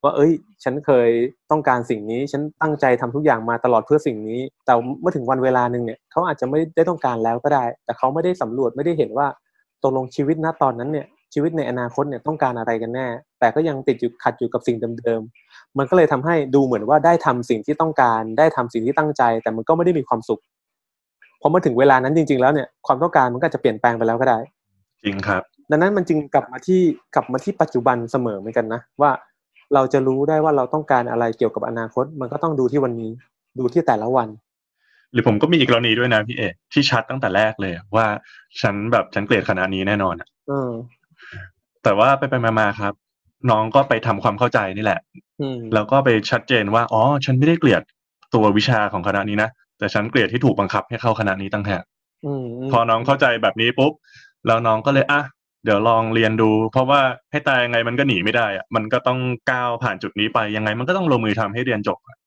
[0.04, 0.32] ว่าเอ้ย
[0.63, 1.10] ฉันเคย
[1.52, 9.28] ต้องการสิ่งนี้ ฉันตั้งใจทำทุกอย่างมาตลอดเพื่อสิ่งนี้ แต่เมื่อถึงวันเวลาหนึ่งเนี่ยเขาอาจจะไม่ได้ต้องการแล้วก็ได้ แต่เขาไม่ได้สำรวจไม่ได้เห็นว่า
[9.84, 13.08] ตกลงชีวิตณตอนนั้นเนี่ยชีวิตในอนาคตเนี่ยต้องการอะไรกันแน่
[13.39, 20.42] แต่ก็ยังติดอยู่ขัดอยู่กับสิ่งเดิมๆมันก็เลยทำให้ดูเหมือนว่าได้ทำสิ่งที่ต้องการ ได้ทำสิ่งที่ตั้งใจ แต่มันก็ไม่ได้มีความสุข
[21.42, 24.39] พอมาถึงเวลานั้นจริง ๆ แล้วเนี่ยความต้องการมันก็จะเปลี่ยนแปลงไปแล้วก็ได้
[25.04, 26.82] จริงครับ ดังนั้นมันจึงกลับมาที่
[27.15, 29.12] กลับมาที่ปัจจุบันเสมอเหมือนกันนะว่า
[29.73, 33.12] เราจะรู้ได้ว่าเราต้องการอะไรเกี่ยวกับอนาคต มันก็ต้องดูที่วันนี้
[33.60, 34.27] ดูที่แต่ละวัน
[35.13, 38.05] หรือผมก็มีอีกกรณีด้วยนะพี่เอกที่ชัดตั้งแต่แรกเลยว่า
[38.62, 40.71] ฉันแบบฉันเกลียดคณะนี้แน่นอนอะเออ
[41.84, 42.93] แต่ว่าไปไปมาๆครับ
[43.51, 44.99] น้องก็ไปทำความเข้าใจนี่แหละ
[45.41, 47.82] อืมแล้วก็ไปชัดเจนว่าอ๋อฉันไม่ได้เกลียด
[48.34, 51.84] ตัววิชาของคณะนี้นะแต่ฉันเกลียดที่ถูกบังคับให้เข้าคณะนี้ตั้งหาก
[52.25, 53.93] อืมมพอน้องเข้าใจแบบนี้ปุ๊บ
[54.47, 55.21] แล้วน้องก็เลยอะ
[55.63, 59.19] เดี๋ยวลองเรียนดู เพราะว่าให้ตายยังไงมันก็หนีไม่ได้อะมันก็ต้อง
[59.52, 62.17] ก้าวผ่านจุดนี้ไปยังไง มันก็ต้องลงมือทำให้เรียนจบอะ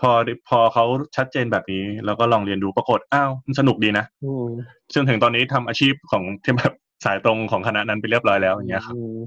[0.00, 0.10] พอ
[0.48, 0.84] พอเขา
[1.16, 4.46] ชัดเจนแบบนี้ แล้วก็ลองเรียนดูปรากฏอ้าวมันสนุกดีนะอืม
[4.94, 6.72] จนถึงตอนนี้ทำอาชีพของที่แบบ
[7.04, 9.18] สายตรงของคณะนั้นไปเรียบร้อยแล้วอย่างเงี้ยครับอืม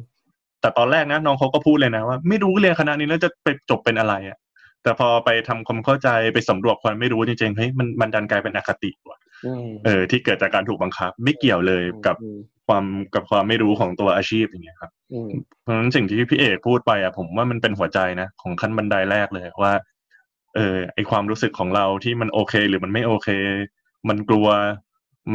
[0.62, 4.38] แต่ตอนแรกนะน้องเขาก็พูดเลยนะว่า ไม่รู้เรียนคณะนี้แล้วจะไปจบเป็นอะไรอะ
[4.84, 15.30] แต่พอไปทำความเข้าใจไปสำรวจความไม่รู้จริงๆเฮ้ยมันมันดันกลายเป็นอคติว่ะอืมเออที่เกิดจากการถูกบังคับ ไม่เกี่ยวเลยกับอืม ความกับความไม่รู้ของตัวอาชีพอย่างเงี้ยครับอืม
[15.62, 19.74] เพราะฉะนั้นสิ่งที่พี่เอกพูดไปอะผมว่ามันเป็นหัวใจนะของขั้นบันไดแรกเลยว่า
[20.56, 23.30] เออไอความรู้สึกของเราที่มันโอเค หรือมันไม่โอเค
[24.10, 24.48] มันกลัว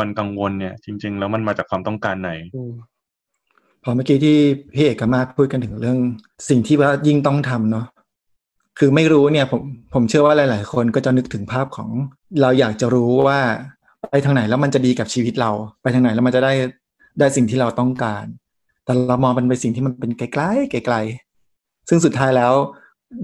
[0.01, 2.73] มันกังวลเนี่ย จริง ๆ แล้วมันมาจากความต้องการไหนอืม
[3.83, 4.37] พอเมื่อกี้ที่
[4.75, 5.99] พี่เอกกับมาพูดกันถึงเรื่อง
[6.49, 7.87] สิ่งที่ว่ายิ่งต้องทำเนาะ
[8.79, 9.63] คือไม่รู้เนี่ยผม
[9.95, 11.91] ผมเชื่อว่าหลาย ๆ คนก็จะนึกถึงภาพของ
[12.41, 13.39] เราอยากจะรู้ว่า
[14.11, 15.51] ไปทางไหนแล้วมันจะดีกับชีวิตเรา
[15.83, 16.53] ไปทางไหนแล้วมันจะได้
[17.19, 18.25] ได้สิ่งที่เราต้องการ
[18.85, 22.53] แต่เรามองมันเป็นสิ่งที่มันเป็นไกลๆไกลๆซึ่งสุดท้ายแล้ว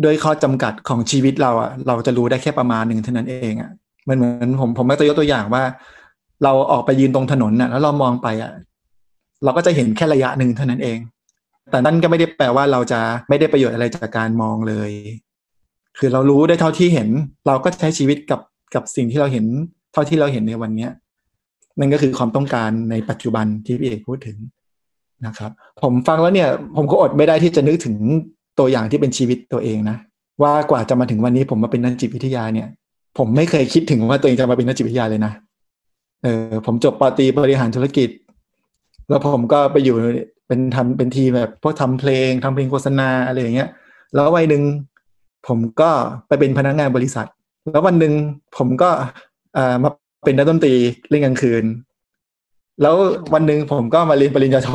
[0.04, 3.70] ด้วยข้อจำกัดของชีวิตเราอะเราจะรู้ได้แค่ประมาณหนึ่งเท่านั้นเองอะ
[4.08, 5.62] มันเหมือนผมผมมักจะยกตัวอย่างว่า
[6.44, 8.52] เราออกไปยืนตรงถนนน่ะ แล้วเรามองไปอะ
[9.44, 10.98] เราก็จะเห็นแค่ระยะหนึ่งเท่านั้นเอง
[11.70, 14.90] แต่นั่นก็ไม่ได้แปลว่าเราจะไม่ได้ประโยชน์อะไรจากการมองเลย
[15.98, 17.08] คือเรารู้ได้เท่าที่เห็น
[17.46, 18.40] เราก็ใช้ชีวิตกับ
[18.74, 19.44] กับสิ่งที่เราเห็น
[19.92, 20.90] เท่าที่เราเห็นในวันเนี้ย
[21.78, 24.36] นั่นก็คือความต้องการในปัจจุบันที่พี่เอกพูดถึง
[25.26, 25.50] นะครับ
[25.82, 27.96] ผมฟังแล้วเนี่ย ผมก็อดไม่ได้ที่จะนึกถึง
[28.58, 29.96] ตัวอย่างที่เป็นชีวิตตัวเองนะ
[30.42, 32.68] ว่ากว่าจะมาถึงวันนี้ผมมาเป็นนักจิตวิทยาเนี่ย
[33.18, 35.32] ผมไม่เคยคิดถึงว่าตัวเองจะมาเป็นนักจิตวิทยาเลยนะ
[36.22, 38.08] เออผมจบปตรีบริหารธุรกิจ
[39.08, 39.96] แล้วผมก็ไปอยู่
[40.46, 43.68] เป็นทำเป็นทีแบบพวกทำเพลงทำเพลงโฆษณาอะไรอย่างเงี้ย
[44.14, 44.62] แล้ววันหนึ่ง
[45.48, 45.90] ผมก็
[46.28, 47.26] ไปเป็นพนักงานบริษัท
[47.72, 48.12] แล้ววันหนึ่ง
[48.56, 48.90] ผมก็
[49.54, 49.90] เออมา
[50.24, 50.74] เป็นนักดนตรี
[51.08, 51.64] เล่นกลางคืน
[52.82, 52.96] แล้ว
[53.34, 54.70] วันหนึ่งผมก็มาเรียนปริญญาโท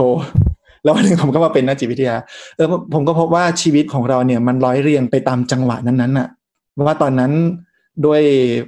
[0.84, 2.16] แล้ววันหนึ่งผมก็มาเป็นนักจิตวิทยา
[2.56, 6.28] เออผมก็พบว่าชีวิตของเราเนี่ย มันร้อยเรียงไปตามจังหวะนั้นๆน่ะ
[6.86, 7.32] ว่าตอนนั้น
[8.06, 8.22] ด้วย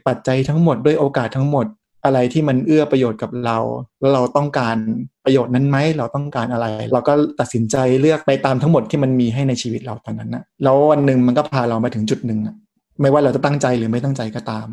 [0.07, 1.65] ปัจจัยทั้งหมดด้วยโอกาสทั้งหมด
[2.05, 3.57] อะไรที่มันเอื้อประโยชน์กับเรา
[3.99, 4.77] แล้วเราต้องการ
[5.25, 12.55] ประโยชน์นั้นไหมเราต้องการอะไร เราก็ตัดสินใจเลือกไปตามทั้งหมดที่มันมีให้ในชีวิตเราตอนนั้นนะแล้ววันหนึ่งมันก็พาเรามาถึงจุดหนึ่งอะ
[13.01, 14.67] ไม่ว่าเราจะตั้งใจหรือไม่ตั้งใจก็ตาม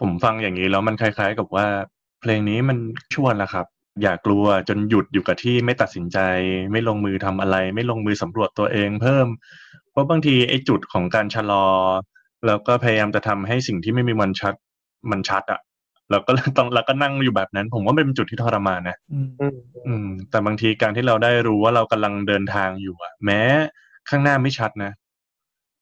[0.00, 1.66] ผมฟังอย่างนี้แล้วมันคล้าย ๆ กับว่า
[2.20, 2.78] เพลงนี้มัน
[3.14, 3.66] ชวนละครับ
[4.02, 6.18] อย่ากลัวจนหยุดอยู่กับที่ไม่ตัดสินใจ
[6.72, 9.26] ไม่ลงมือทำอะไร ไม่ลงมือสำรวจตัวเองเพิ่ม
[9.90, 11.66] เพราะบางทีไอ้จุดของการชะลอ
[12.46, 14.54] แล้วก็พยายามจะทำให้สิ่งที่ไม่มีวันชัด
[15.10, 15.60] มันชัดอะ
[16.10, 19.56] แล้วก็ต้องแล้วก็นั่งอยู่แบบนั้น ผมว่ามันเป็นจุดที่ทรมานนะอืมอืม
[19.86, 23.40] อืม แต่บางทีการที่เราได้รู้ว่าเรากำลังเดินทางอยู่อะแม้
[24.08, 24.92] ข้างหน้าไม่ชัดนะ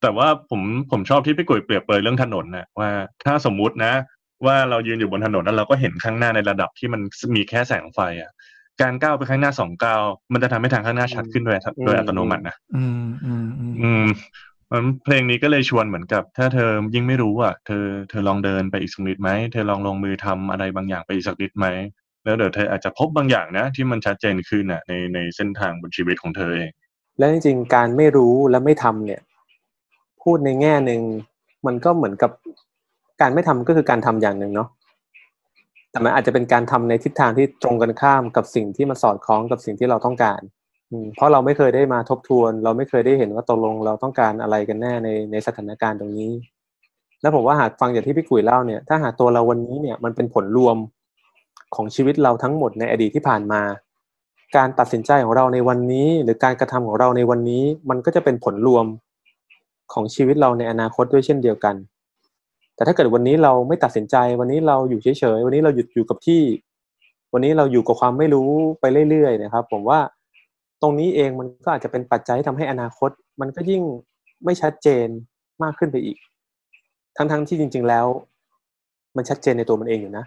[0.01, 2.89] แต่ว่าผมผมชอบที่พี่กุยเปรียบเปรยเรื่องถนนนะว่า
[3.25, 3.93] ถ้าสมมุตินะ
[4.45, 7.01] ว่าเรายืนอยู่บนถนนแล้วเราก็เห็นข้างหน้าในระดับที่มัน
[7.35, 8.31] มีแค่แสงไฟอะ
[8.81, 10.01] การก้าวไปข้างหน้าสองก้าว
[10.33, 14.05] มันจะทำให้ทางข้างหน้าชัดขึ้นโดยโดยอัตโนมัตินะอืมอืมอืมอืม
[14.71, 21.67] มันเพลงนี้ก็เลยชวนเหมือนกับ ถ้าเธอยิ่งไม่รู้อะเธอเธอลองเดินไปอีกสักนิดไหมเธอลองลงมือทำอะไรบางอย่างไปอีกสักนิดไหม
[22.23, 26.71] แล้วเดี๋ยวเธออาจจะพบบางอย่างนะ ที่มันชัดเจนขึ้นอะในในเส้นทางบนชีวิตของเธอเอง
[27.17, 29.21] และจริงๆการไม่รู้และไม่ทำเนี่ย
[30.25, 31.01] พูดในแง่หนึ่ง
[31.65, 32.31] มันก็เหมือนกับ
[33.21, 34.69] การไม่ทำก็คือการทำอย่างหนึ่งเนาะ
[35.91, 40.41] แต่มันอาจจะเป็นการทำในทิศทางที่ตรงกันข้ามกับสิ่งที่มันสอดคล้องกับสิ่งที่เราต้องการ
[41.15, 46.31] เพราะเราไม่เคยได้มาทบทวน เราไม่เคยได้เห็นว่าตกลงเราต้องการอะไรกันแน่ในในสถานการณ์ตรงนี้
[47.21, 50.77] แล้วผมว่าหากฟังจากที่พี่กุ้ยเล่าเนี่ย ถ้าหากตัวเราวันนี้เนี่ยมันเป็นผลรวม
[51.75, 53.61] ของชีวิตเราทั้งหมดในอดีตที่ผ่านมา
[54.55, 58.85] การตัดสินใจของเราในวันนี้ หรือการกระทำของเราในวันนี้ มันก็จะเป็นผลรวม
[59.93, 61.75] ของชีวิตเราในอนาคตด้วยเช่นเดียวกัน
[62.75, 66.41] แต่ถ้าเกิดวันนี้เราไม่ตัดสินใจ วันนี้เราอยู่เฉยๆวันนี้เราหยุดอยู่กับที่
[67.33, 69.99] วันนี้เราอยู่กับความไม่รู้ไปเรื่อยๆนะครับ ผมว่า
[70.81, 73.09] ตรงนี้เองมันก็อาจจะเป็นปัจจัยที่ทำให้อนาคต
[73.41, 73.83] มันก็ยิ่ง
[74.45, 75.07] ไม่ชัดเจน
[75.63, 76.17] มากขึ้นไปอีก
[77.17, 78.05] ทั้งๆที่จริง ๆแล้ว
[79.15, 80.25] มันชัดเจนในตัวมันเองอยู่นะ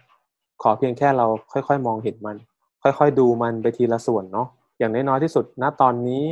[0.62, 2.36] ขอเพียงแค่เราค่อยๆ มองเห็นมัน
[2.82, 6.24] ค่อยๆ ดูมันไปทีละส่วนเนาะอย่างน้อยๆที่สุดณตอนนี้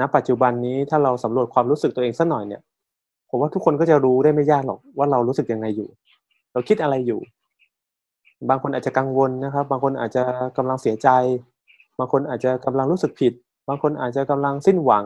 [0.00, 2.62] ณปัจจุบันนี้ถ้าเราสำรวจความรู้สึกตัวเองสักหน่อยเนี่ย
[3.34, 5.88] ผมว่าทุกคนก็จะรู้ได้ไม่ยากหรอกว่าเรารู้สึกยังไงอยู่
[6.52, 7.20] เราคิดอะไรอยู่
[8.48, 10.22] บางคนอาจจะกังวลนะครับ บางคนอาจจะ
[10.56, 11.08] กำลังเสียใจ
[11.98, 13.32] บางคนอาจจะกำลังรู้สึกผิด
[13.68, 15.04] บางคนอาจจะกำลังสิ้นหวัง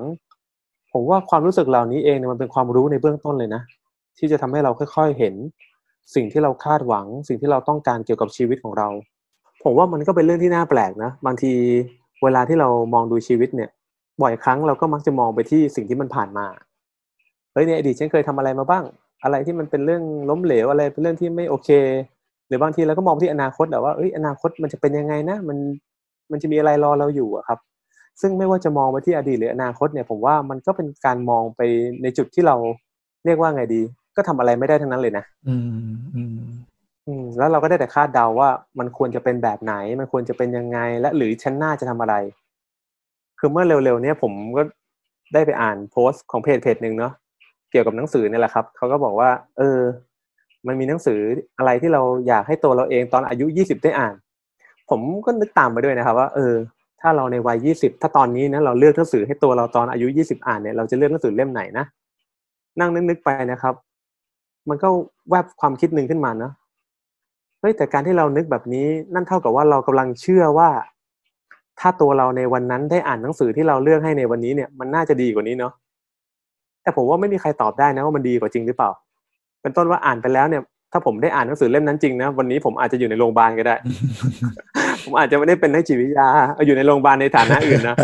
[0.92, 3.62] ผมว่าความรู้สึกเหล่านี้เองเนี่ยมันเป็นความรู้ในเบื้องต้นเลยนะ
[4.18, 5.34] ที่จะทำให้เราค่อย ๆเห็น
[6.14, 8.88] สิ่งที่เราคาดหวัง สิ่งที่เราต้องการเกี่ยวกับชีวิตของเรา
[9.64, 11.52] ผมว่ามันก็เป็นเรื่องที่น่าแปลกนะ บางที
[12.22, 13.70] เวลาที่เรามองดูชีวิตเนี่ย
[14.22, 16.46] บ่อยครั้งเราก็มักจะมองไปที่สิ่งที่มันผ่านมา
[17.56, 18.84] เฮ้ยในอดีตฉันเคยทำอะไรมาบ้าง
[19.24, 21.70] อะไรที่มันเป็นเรื่องล้มเหลวอะไรเป็นเรื่องที่ไม่โอเค
[22.46, 25.58] หรือบางทีเราก็มองที่อนาคตแต่ว่าเอ้ยอนาคตมันจะเป็นยังไงนะมัน
[26.30, 27.58] มันจะมีอะไรรอเราอยู่อะครับ
[28.20, 31.60] ซึ่งไม่ว่าจะมองไปที่อดีตหรืออนาคตเนี่ยผมว่ามันก็เป็นการมองไป
[32.02, 32.56] ในจุดที่เรา
[33.24, 33.80] เรียกว่าไงดี
[34.16, 35.68] ก็ทำอะไรไม่ได้ทั้งนั้นเลยนะ อืม
[36.14, 36.38] อืม
[37.06, 42.14] อืมแล้วเราก็ได้แต่คาดเดาว่ามันควรจะเป็นแบบไหน มันควรจะเป็นยังไง และหรือชั้นหน้าจะทำอะไร
[43.38, 44.62] คือเมื่อเร็วๆเนี้ยผมก็
[45.34, 47.12] ได้ไปอ่านโพสต์ของเพจเพจหนึ่งเนาะ
[47.70, 49.80] เกี่ยวกับหนังสือเนี่ยแหละครับเขาก็บอกว่า เออ
[50.66, 51.18] มันมีหนังสือ
[51.58, 54.14] อะไรที่เราอยากให้ตัวเราเองตอนอายุยี่สิบได้อ่าน
[54.90, 56.54] ผมก็นึกตามไปด้วยนะครับว่า เออ
[57.00, 61.84] ถ้าเราในวัยยี่สิบถ้าตอนนี้นะเราเลือกหนังสือให้ตัวเราตอนอายุยี่สิบอ่านเนี่ยเราจะเลือกหนังสือเล่มไหนนะ
[62.80, 63.74] นั่งนึกๆไปนะครับ
[64.68, 64.88] มันก็
[65.30, 66.50] แวบความคิดหนึ่งขึ้นมานะ
[67.60, 70.68] เฮ้ยแต่การที่เรานึกแบบนี้นั่นเท่ากับว่าเรากำลังเชื่อว่า
[71.80, 75.72] ถ้าตัวเราในวันนั้นได้อ่านหนังสือที่เราเลือกให้ในวันนี้เนี่ย มันน่าจะดีกว่านี้เนาะ
[76.86, 78.90] แต่ผมว่าไม่มีใครตอบได้นะว่ามันดีกว่าจริงหรือเปล่า
[79.62, 83.74] เป็นต้นว่าอ่านไปแล้วเนี่ย ถ้าผมได้อ่านหนังสือเล่มนั้นจริงนะวันนี้ผมอาจจะอยู่ในโรงพยาบาลก็ได้
[85.04, 86.28] ผมอาจจะไม่ได้เป็นนักจิตวิทยา
[86.66, 87.96] อยู่ในโรงพยาบาลในฐานะอื่นนะ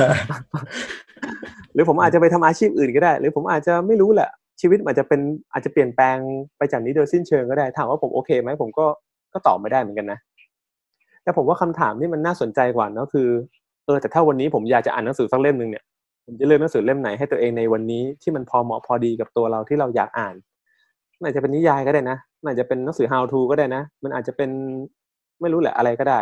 [1.75, 4.29] หรือผมอาจจะไปทำอาชีพอื่นก็ได้ หรือผมอาจจะไม่รู้แหละ
[4.61, 5.21] ชีวิตอาจจะเป็น
[5.53, 6.17] อาจจะเปลี่ยนแปลง
[6.57, 8.87] ไปจากนี้โดยสิ้นเชิงก็ได้ ถามว่าผมโอเคไหมผมก็
[9.33, 10.19] ก็ตอบไม่ได้เหมือนกันนะ
[11.23, 13.29] แต่ผมว่าคำถามที่มันน่าสนใจกว่านะคือ
[13.87, 15.85] เออแต่ถ้าวันนี้ผมอยากจะอ่านหนังสือสักเล่มหนึ่งเนี่ย
[16.33, 20.35] ผมจะเลือกหนังสือเล่มไหนให้ตัวเองในวันนี้ที่มันพอเหมาะพอดีกับตัวเราที่เราอยากอ่าน
[21.19, 24.51] มันอาจจะเป็นนิยายก็ได้นะมันอาจจะเป็นหนังสือ how to ก็ได้นะ มันอาจจะเป็น
[25.41, 26.19] ไม่รู้แหละอะไรก็ได้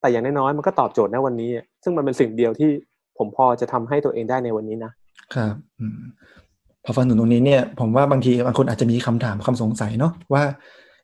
[0.00, 1.50] แต่อย่างน้อยๆมันก็ตอบโจทย์ในวันนี้
[1.82, 2.70] ซึ่งมันเป็นสิ่งเดียวที่
[3.18, 4.92] ผมพอจะทำให้ตัวเองได้ในวันนี้นะ
[5.34, 5.54] ครับ
[6.84, 10.42] พอฟังถึงตรงนี้เนี่ย ผมว่าบางทีบางคนอาจจะมีคำถามคำสงสัยเนาะว่า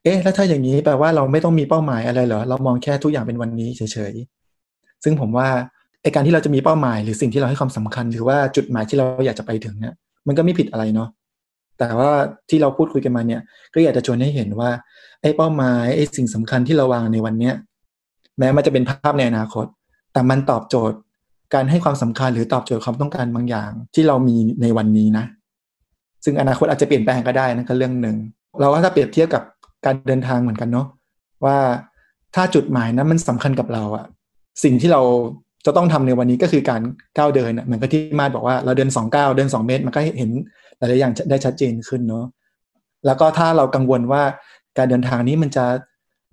[0.02, 5.48] เอ๊ะแล้วถ้าอย่างนี้แปลว่าเราไม่ต้องมีเป้าหมายอะไรเหรอเรามองแค่ทุกอย่างเป็นวันนี้เฉยๆซึ่งผมว่า
[6.04, 9.94] ไอการที่เราจะมีเป้าหมายหรือสิ่งที่เราให้ความสำคัญ หรือว่าจุดหมายที่เราอยากจะไปถึงเนี่ย
[10.26, 11.08] มันก็ไม่ผิดอะไรเนาะ
[11.78, 12.10] แต่ว่า
[12.50, 13.40] ที่เราพูดคุยกันมาเนี่ย
[13.74, 14.70] ก็อยากจะชวนให้เห็นว่า
[15.22, 17.54] ไอ้เป้าหมายไอ้สิ่งสำคัญที่เราวางในวันเนี้ย
[18.38, 19.66] แม้มันจะเป็นภาพในอนาคต
[20.12, 20.98] แต่มันตอบโจทย์
[21.54, 25.24] การให้ความสำคัญหรือตอบโจทย์ความต้องการบางอย่าง ที่เรามีในวันนี้นะ
[26.24, 28.16] ซึ่งอนาคตอาจจะเปลี่ยนแปลงก็ได้นั่นก็เรื่องหนึ่ง
[28.60, 29.42] เราก็ถ้าเปรียบเทียบกับ
[29.84, 30.86] การเดินทางเหมือนกันเนาะ
[31.44, 31.56] ว่า
[32.34, 34.04] ถ้าจุดหมายนั้นมันสำคัญกับเราอะ
[34.64, 35.00] สิ่งที่เรา
[35.66, 36.82] จะต้องทำในวันนี้ก็คือการ
[37.16, 40.30] ก้าวเดินเหมือนกับที่มาดบอกว่าเราเดินสองก้าวเดินสองเมตร มันก็เห็น
[40.78, 42.24] หลายๆอย่างได้ชัดเจนขึ้นเนาะ
[43.06, 44.22] แล้วก็ถ้าเรากังวลว่า
[44.78, 45.64] การเดินทางนี้มันจะ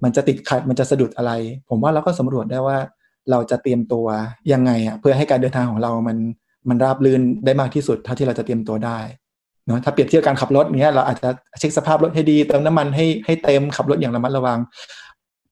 [0.03, 1.31] มันจะติดขัดมันจะสะดุดอะไร
[1.69, 2.77] ผมว่าเราก็สำรวจได้ว่า
[3.31, 4.05] เราจะเตรียมตัว
[4.51, 6.17] ยังไงอะเพื่อให้การเดินทางของเรามัน
[6.69, 8.99] มันราบรื่นได้มากที่สุดเท่าที่เราจะเตรียมตัวได้
[9.67, 14.59] เนาะถ้าเปรียบเทียบการขับรถเนี้ยเราอาจจะเช็คสภาพรถให้ดี เติมน้ำมันให้ให้เต็มขับรถอย่างระมัดระวัง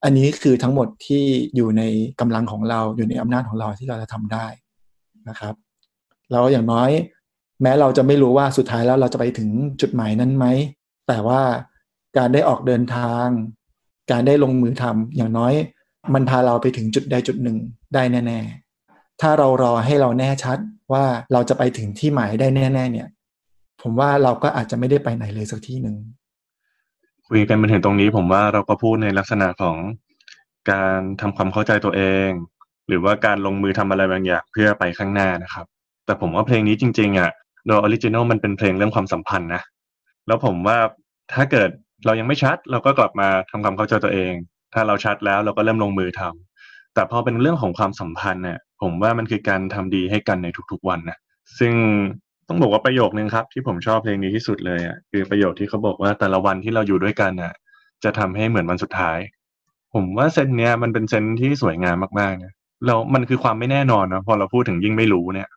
[0.04, 1.24] อันนี้คือทั้งหมดที่
[1.56, 1.82] อยู่ใน
[2.20, 4.46] กำลังของเราอยู่ในอำนาจของเราที่เราจะทำได้
[5.28, 5.54] นะครับ
[6.30, 6.90] แล้วอย่างน้อย
[7.62, 9.48] แม้เราจะไม่รู้ว่าสุดท้ายแล้วเราจะไปถึง
[9.80, 10.46] จุดหมายนั้นไหม
[11.08, 11.40] แต่ว่า
[12.18, 13.26] การได้ออกเดินทาง
[14.10, 15.52] การได้ลงมือทำอย่างน้อย
[16.14, 17.56] มันพาเราไปถึงจุดใดจุดหนึ่ง
[17.94, 18.40] ได้แน่
[18.80, 20.58] ๆ ถ้าเรารอให้เราแน่ชัด
[20.92, 23.08] ว่าเราจะไปถึงที่หมายได้แน่ ๆ เนี่ย
[23.82, 25.96] ผมว่าเราก็อาจจะไม่ได้ไปไหนเลยสักที่หนึ่ง
[27.32, 29.76] คุยกันมาถึงตรงนี้ผมว่าเราก็พูดในลักษณะของ
[30.70, 32.28] การทำความเข้าใจตัวเอง
[32.88, 35.66] หรือว่าการลงมือทำอะไรบางอย่างเพื่อไปข้างหน้านะครับ
[36.06, 37.30] แต่ผมว่าเพลงนี้จริง ๆอะ
[37.66, 39.62] โดย original มันเป็นเพลงเรื่องความสัมพันธ์นะ
[40.26, 40.78] แล้วผมว่า
[41.34, 41.70] ถ้าเกิด
[42.06, 44.32] เรายังไม่ชัด เราก็กลับมาทำความเข้าใจตัวเอง
[44.74, 51.18] ถ้าเราชัดแล้วเราก็เริ่มลงมือทำแต่พอเป็นเรื่องของความสัมพันธ์เนี่ยผมว่ามันคือการทำดีให้กันในทุกๆวันนะ
[51.58, 51.72] ซึ่ง
[52.50, 57.52] ต้องบอกว่าประโยคนึงครับ ที่ผมชอบเพลงนี้ที่สุดเลยอะคือประโยคที่เขาบอกว่าแต่ละวันที่เราอยู่ด้วยกันอะ
[58.04, 59.18] จะทำให้เหมือนวันสุดท้าย
[59.94, 62.52] ผมว่า sense เนี้ยมันเป็น sense ที่สวยงามมากๆนะ
[62.86, 65.48] เรามันคือความไม่แน่นอนนะพอเราพูดถึงยิ่งไม่รู้เนี่ย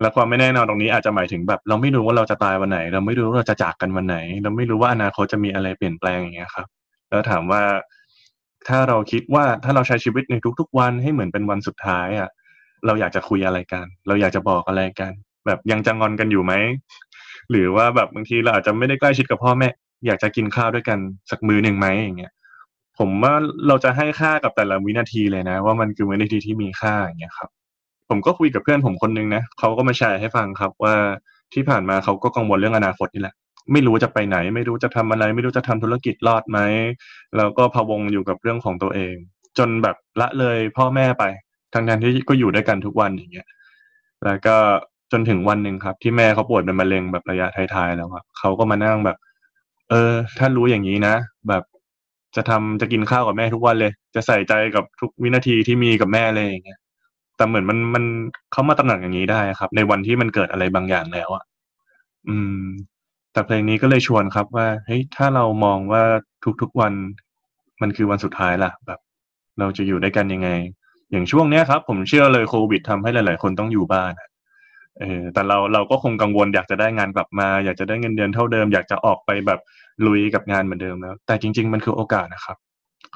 [0.00, 6.66] แล้วความไม่แน่นอนตรงนี้อาจจะหมายถึงแบบ เราไม่รู้ว่าเราจะตายวันไหน เราไม่รู้ว่าเราจะจากกันวันไหน เราไม่รู้ว่าอนาคตจะมีอะไรเปลี่ยนแปลงอย่างเงี้ยครับ
[7.10, 7.62] แล้วถามว่า
[8.68, 12.28] ถ้าเราคิดว่าถ้าเราใช้ชีวิตในทุก ๆ วันให้เหมือนเป็นวันสุดท้ายอะ
[12.86, 15.12] เราอยากจะคุยอะไรกัน เราอยากจะบอกอะไรกัน
[15.48, 16.52] แบบยังจะงอนกันอยู่ไหม
[17.50, 19.68] หรือว่าแบบบางทีเราอาจจะไม่ได้ใกล้ชิดกับพ่อแม่
[20.06, 20.98] อยากจะกินข้าวด้วยกัน
[21.30, 22.32] สักมือหนึ่งไหมอย่างเงี้ย
[22.98, 23.34] ผมว่า
[23.68, 27.48] เราจะให้ค่ากับแต่ละวินาทีเลยนะ ว่ามันคือวินาทีที่มีค่าอย่างเงี้ยครับ
[28.08, 30.94] ผมก็คุยกับเพื่อนผมคนนึงนะเขาก็มาแชร์ให้ฟังครับว่า
[31.54, 33.34] ที่ผ่านมาเขาก็กังวลเรื่องอนาคตนี่แหละ
[33.72, 36.58] ไม่รู้จะไปไหน ไม่รู้จะทำอะไร ไม่รู้จะทำธุรกิจรอดไหม
[37.36, 39.14] แล้วก็พะวงอยู่กับเรื่องของตัวเอง
[39.58, 41.24] จนแบบละเลยพ่อแม่ไป
[41.74, 43.48] ทั้งนั้นที่ก็อยู่ด้วยกันทุกวันอย่างเงี้ย
[44.24, 44.56] แล้วก็
[45.12, 49.16] จนถึงวันหนึ่งครับ ที่แม่เขาป่วยเป็นมะเร็งแบบระยะท้ายๆแล้วครับเขาก็มานั่งแบบ
[49.90, 51.14] เออ ถ้ารู้อย่างนี้นะ
[51.48, 51.62] แบบ
[52.36, 56.80] จะทำจะกินข้าวกับแม่ทุกวันเลย จะใส่ใจกับทุกวินาทีที่มีกับแม่เลยอย่างเงี้ย
[57.36, 58.04] แต่เหมือนมันมัน
[58.52, 61.44] เขามาตระหนักอย่างนี้ได้ครับ ในวันที่มันเกิดอะไรบางอย่างแล้วอะ
[62.28, 62.62] อืม
[63.32, 66.02] แต่เพลงนี้ก็เลยชวนครับว่าเฮ้ยถ้าเรามองว่า
[66.60, 66.92] ทุกๆวัน
[67.80, 69.00] มันคือวันสุดท้ายล่ะ แบบ
[69.58, 70.50] เราจะอยู่ด้วยกันยังไง
[71.10, 74.12] อย่างช่วงเนี้ยครับ ผมเชื่อเลยโควิดทำให้หลาย ๆ คนต้องอยู่บ้าน
[75.00, 79.60] เออแต่เราเราก็คงกังวลอยากจะได้งานกลับมา อยากจะได้เงินเดือนเท่าเดิม อยากจะออกไปแบบ
[80.06, 82.56] ลุยกับงานเหมือนเดิมแล้ว แต่จริง ๆ มันคือโอกาสนะครับ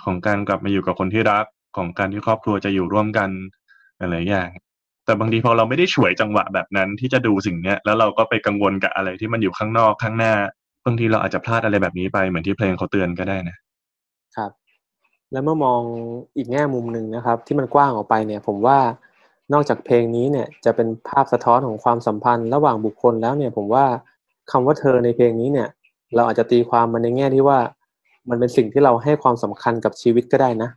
[0.05, 1.45] ของการกลับมาอยู่กับคนที่รัก
[1.77, 3.31] ของการที่ครอบครัวจะอยู่ร่วมกัน
[4.01, 4.51] อะไรอย่าง
[5.05, 10.35] แต่บางทีพอเราไม่ได้ฉวยจังหวะแบบนั้นที่จะดูสิ่งเนี้ย แล้วเราก็ไปกังวลกับอะไรที่มันอยู่ข้างนอกข้างหน้า
[10.85, 13.57] บางทีเราอาจจะพลาดอะไรแบบนี้ไปเหมือนที่เพลงเขาเตือนก็ได้นะ
[14.37, 14.51] ครับ
[15.33, 15.81] แล้วเมื่อมอง
[16.37, 18.79] อีกแง่มุมหนึ่งนะครับ ที่มันกว้างออกไปเนี่ย ผมว่า
[19.53, 23.85] นอกจากเพลงนี้เนี่ยจะเป็นภาพสะท้อนของความสัมพันธ์ระหว่างบุคคลแล้วเนี่ยผมว่า
[24.51, 25.69] คำว่าเธอในเพลงนี้เนี่ย
[26.15, 27.59] เราอาจจะตีความมันในแง่ที่ว่า
[28.29, 30.71] มันเป็นสิ่งที่เราให้ความสำคัญกับชีวิตก็ได้นะ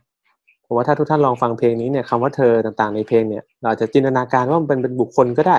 [0.66, 5.56] ผมว่าถ้าทุกท่านลองฟังเพลงนี้เนี่ยคำว่าเธอต่างๆในเพลงเนี่ย เราอาจจะจินตนาการว่ามันเป็นเป็นบุคคลก็ได้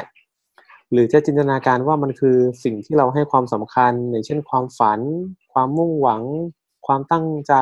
[0.92, 5.00] หรือจะจินตนาการว่ามันคือสิ่งที่เราให้ความสำคัญอย่างเช่น ความฝัน
[5.54, 6.24] ความมุ่งหวัง
[6.88, 7.54] ความตั้งใจ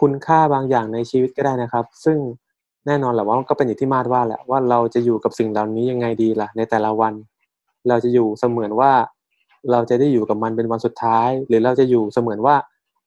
[0.00, 2.18] คุณค่าบางอย่างในชีวิตก็ได้นะครับ ซึ่ง
[2.86, 7.14] แน่นอนแหละว่าก็เป็นอย่างที่มาดว่าแหละว่าเราจะอยู่กับสิ่งเหล่านี้ยังไงดีล่ะ ในแต่ละวัน
[7.88, 8.92] เราจะอยู่เสมือนว่า
[9.70, 12.56] เราจะได้อยู่กับมันเป็นวันสุดท้าย หรือเราจะอยู่เสมือนว่า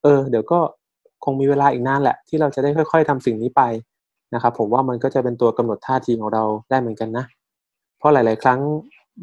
[0.03, 0.59] เออ เดี๋ยวก็
[1.23, 3.61] คงมีเวลาอีกนานแหละ ที่เราจะได้ค่อย ๆทำสิ่งนี้ไป
[4.33, 7.25] นะครับ ผมว่ามันก็จะเป็นตัวกำหนดท่าทีของเราได้เหมือนกันนะ
[7.99, 8.59] เพราะหลาย ๆ ครั้ง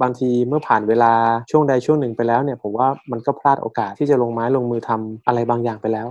[0.02, 1.12] บางทีเมื่อผ่านเวลา
[1.50, 6.06] ช่วงใดช่วงหนึ่งไปแล้วเนี่ย ผมว่ามันก็พลาดโอกาสที่จะลงไม้ลงมือทำอะไรบางอย่างไปแล้ว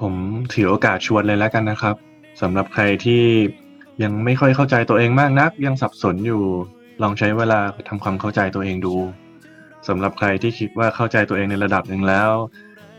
[0.00, 0.14] ผม
[0.52, 3.22] ถือโอกาสชวนเลยแล้วกันนะครับ สำหรับใครที่
[4.02, 6.42] ยังไม่ค่อยเข้าใจตัวเองมากนัก ยังสับสนอยู่
[7.02, 8.94] ลองใช้เวลาทำความเข้าใจตัวเองดู
[9.88, 12.30] สำหรับใครที่คิดว่าเข้าใจตัวเองในระดับหนึ่งแล้ว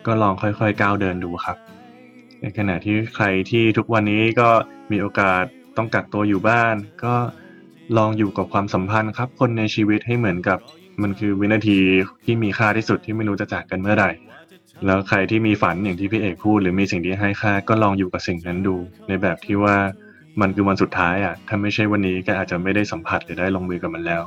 [0.06, 1.58] ก็ลองค่อยๆก้าวเดินดูครับ
[2.42, 4.50] ในขณะที่ใครที่ทุกวันนี้ก็
[4.92, 5.44] มีโอกาส
[5.78, 7.16] ต้องกักตัวอยู่บ้าน ก็
[7.98, 10.60] ลองอยู่กับความสัมพันธ์ครับ คนในชีวิตให้เหมือนกับ
[11.02, 11.78] มันคือวินาที
[12.26, 14.12] ที่มีค่าที่สุดที่ไม่รู้จะจากกันเมื่อไหร่
[14.86, 18.76] แล้วใครที่มีฝันอย่างที่พี่เอกพูด หรือมีสิ่งที่ให้ค่าก็ลองอยู่กับสิ่งนั้นดู
[19.08, 19.76] ในแบบที่ว่า
[20.42, 24.24] มันคือวันสุดท้ายอะถ้าไม่ใช่วันนี้ก็อาจจะไม่ได้สัมผัสหรือได้ลงมือกับมันแล้ว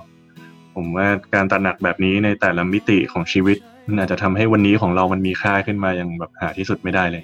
[0.75, 3.57] ผมว่าการตระหนักแบบนี้ในแต่ละมิติของชีวิต
[3.89, 7.23] มันอาจจะทำให้วันนี้ของเรามันมีค่าขึ้นมาอย่างแบบหาที่สุดไม่ได้เลย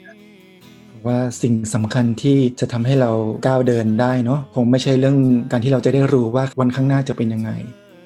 [1.06, 3.10] ว่าสิ่งสำคัญที่จะทำให้เรา
[3.46, 5.16] ก้าวเดินได้เนาะคงไม่ใช่เรื่อง
[5.52, 7.50] การที่เราจะได้รู้ว่าวันข้างหน้าจะเป็นยังไง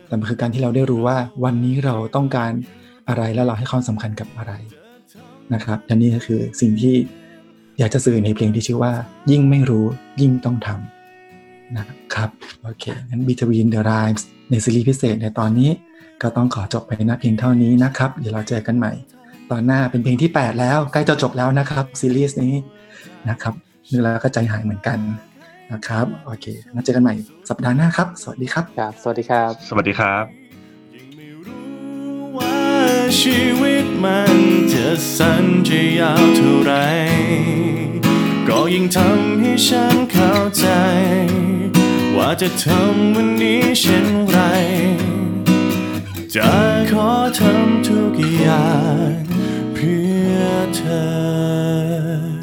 [0.09, 2.53] แต่มันคือการที่เราได้รู้ว่าวันนี้เราต้องการ
[3.09, 4.53] อะไรแล้วเราให้ความสำคัญกับอะไร
[5.55, 6.95] นะครับและนี่ก็คือสิ่งที่
[7.79, 8.93] อยากจะสื่อในเพลงที่ชื่อว่า
[9.31, 9.85] ยิ่งไม่รู้
[10.21, 12.31] ยิ่งต้องทำนะครับ
[12.63, 15.71] โอเคงั้น Between the Rhymes ในซีรีส์พิเศษในตอนนี้
[16.23, 18.93] ก็ต้องขอจบไปนะเพียงเท่านี้นะครับ เดี๋ยวเราเจอกันใหม่
[19.51, 22.55] ตอนหน้าเป็นเพลงที่ 8 แล้วใกล้จะจบแล้วนะครับซีรีส์นี้
[23.29, 23.55] นะครับ
[23.91, 24.99] นึกแล้วก็ใจหายเหมือนกัน
[25.73, 27.15] นะครับ โอเคงั้นเจอกันใหม่
[27.49, 30.46] สัปดาห์หน้าครับ สวัสดีครับครับ สวัสดีครับ สวัสดีครับยังไม่รู้ว่า
[33.23, 34.35] ชีวิตมัน
[34.73, 36.73] จะสั้นจะยาวเท่าไร
[38.49, 40.67] ก็ยิ่งทำให้ฉันเข้าใจ
[42.17, 44.39] ว่าจะทำวันนี้เช่นไร
[46.35, 46.51] จะ
[46.91, 48.71] ขอทำทุกอย่า
[49.09, 49.11] ง
[49.75, 50.39] เพื่อ
[50.77, 52.36] เธอ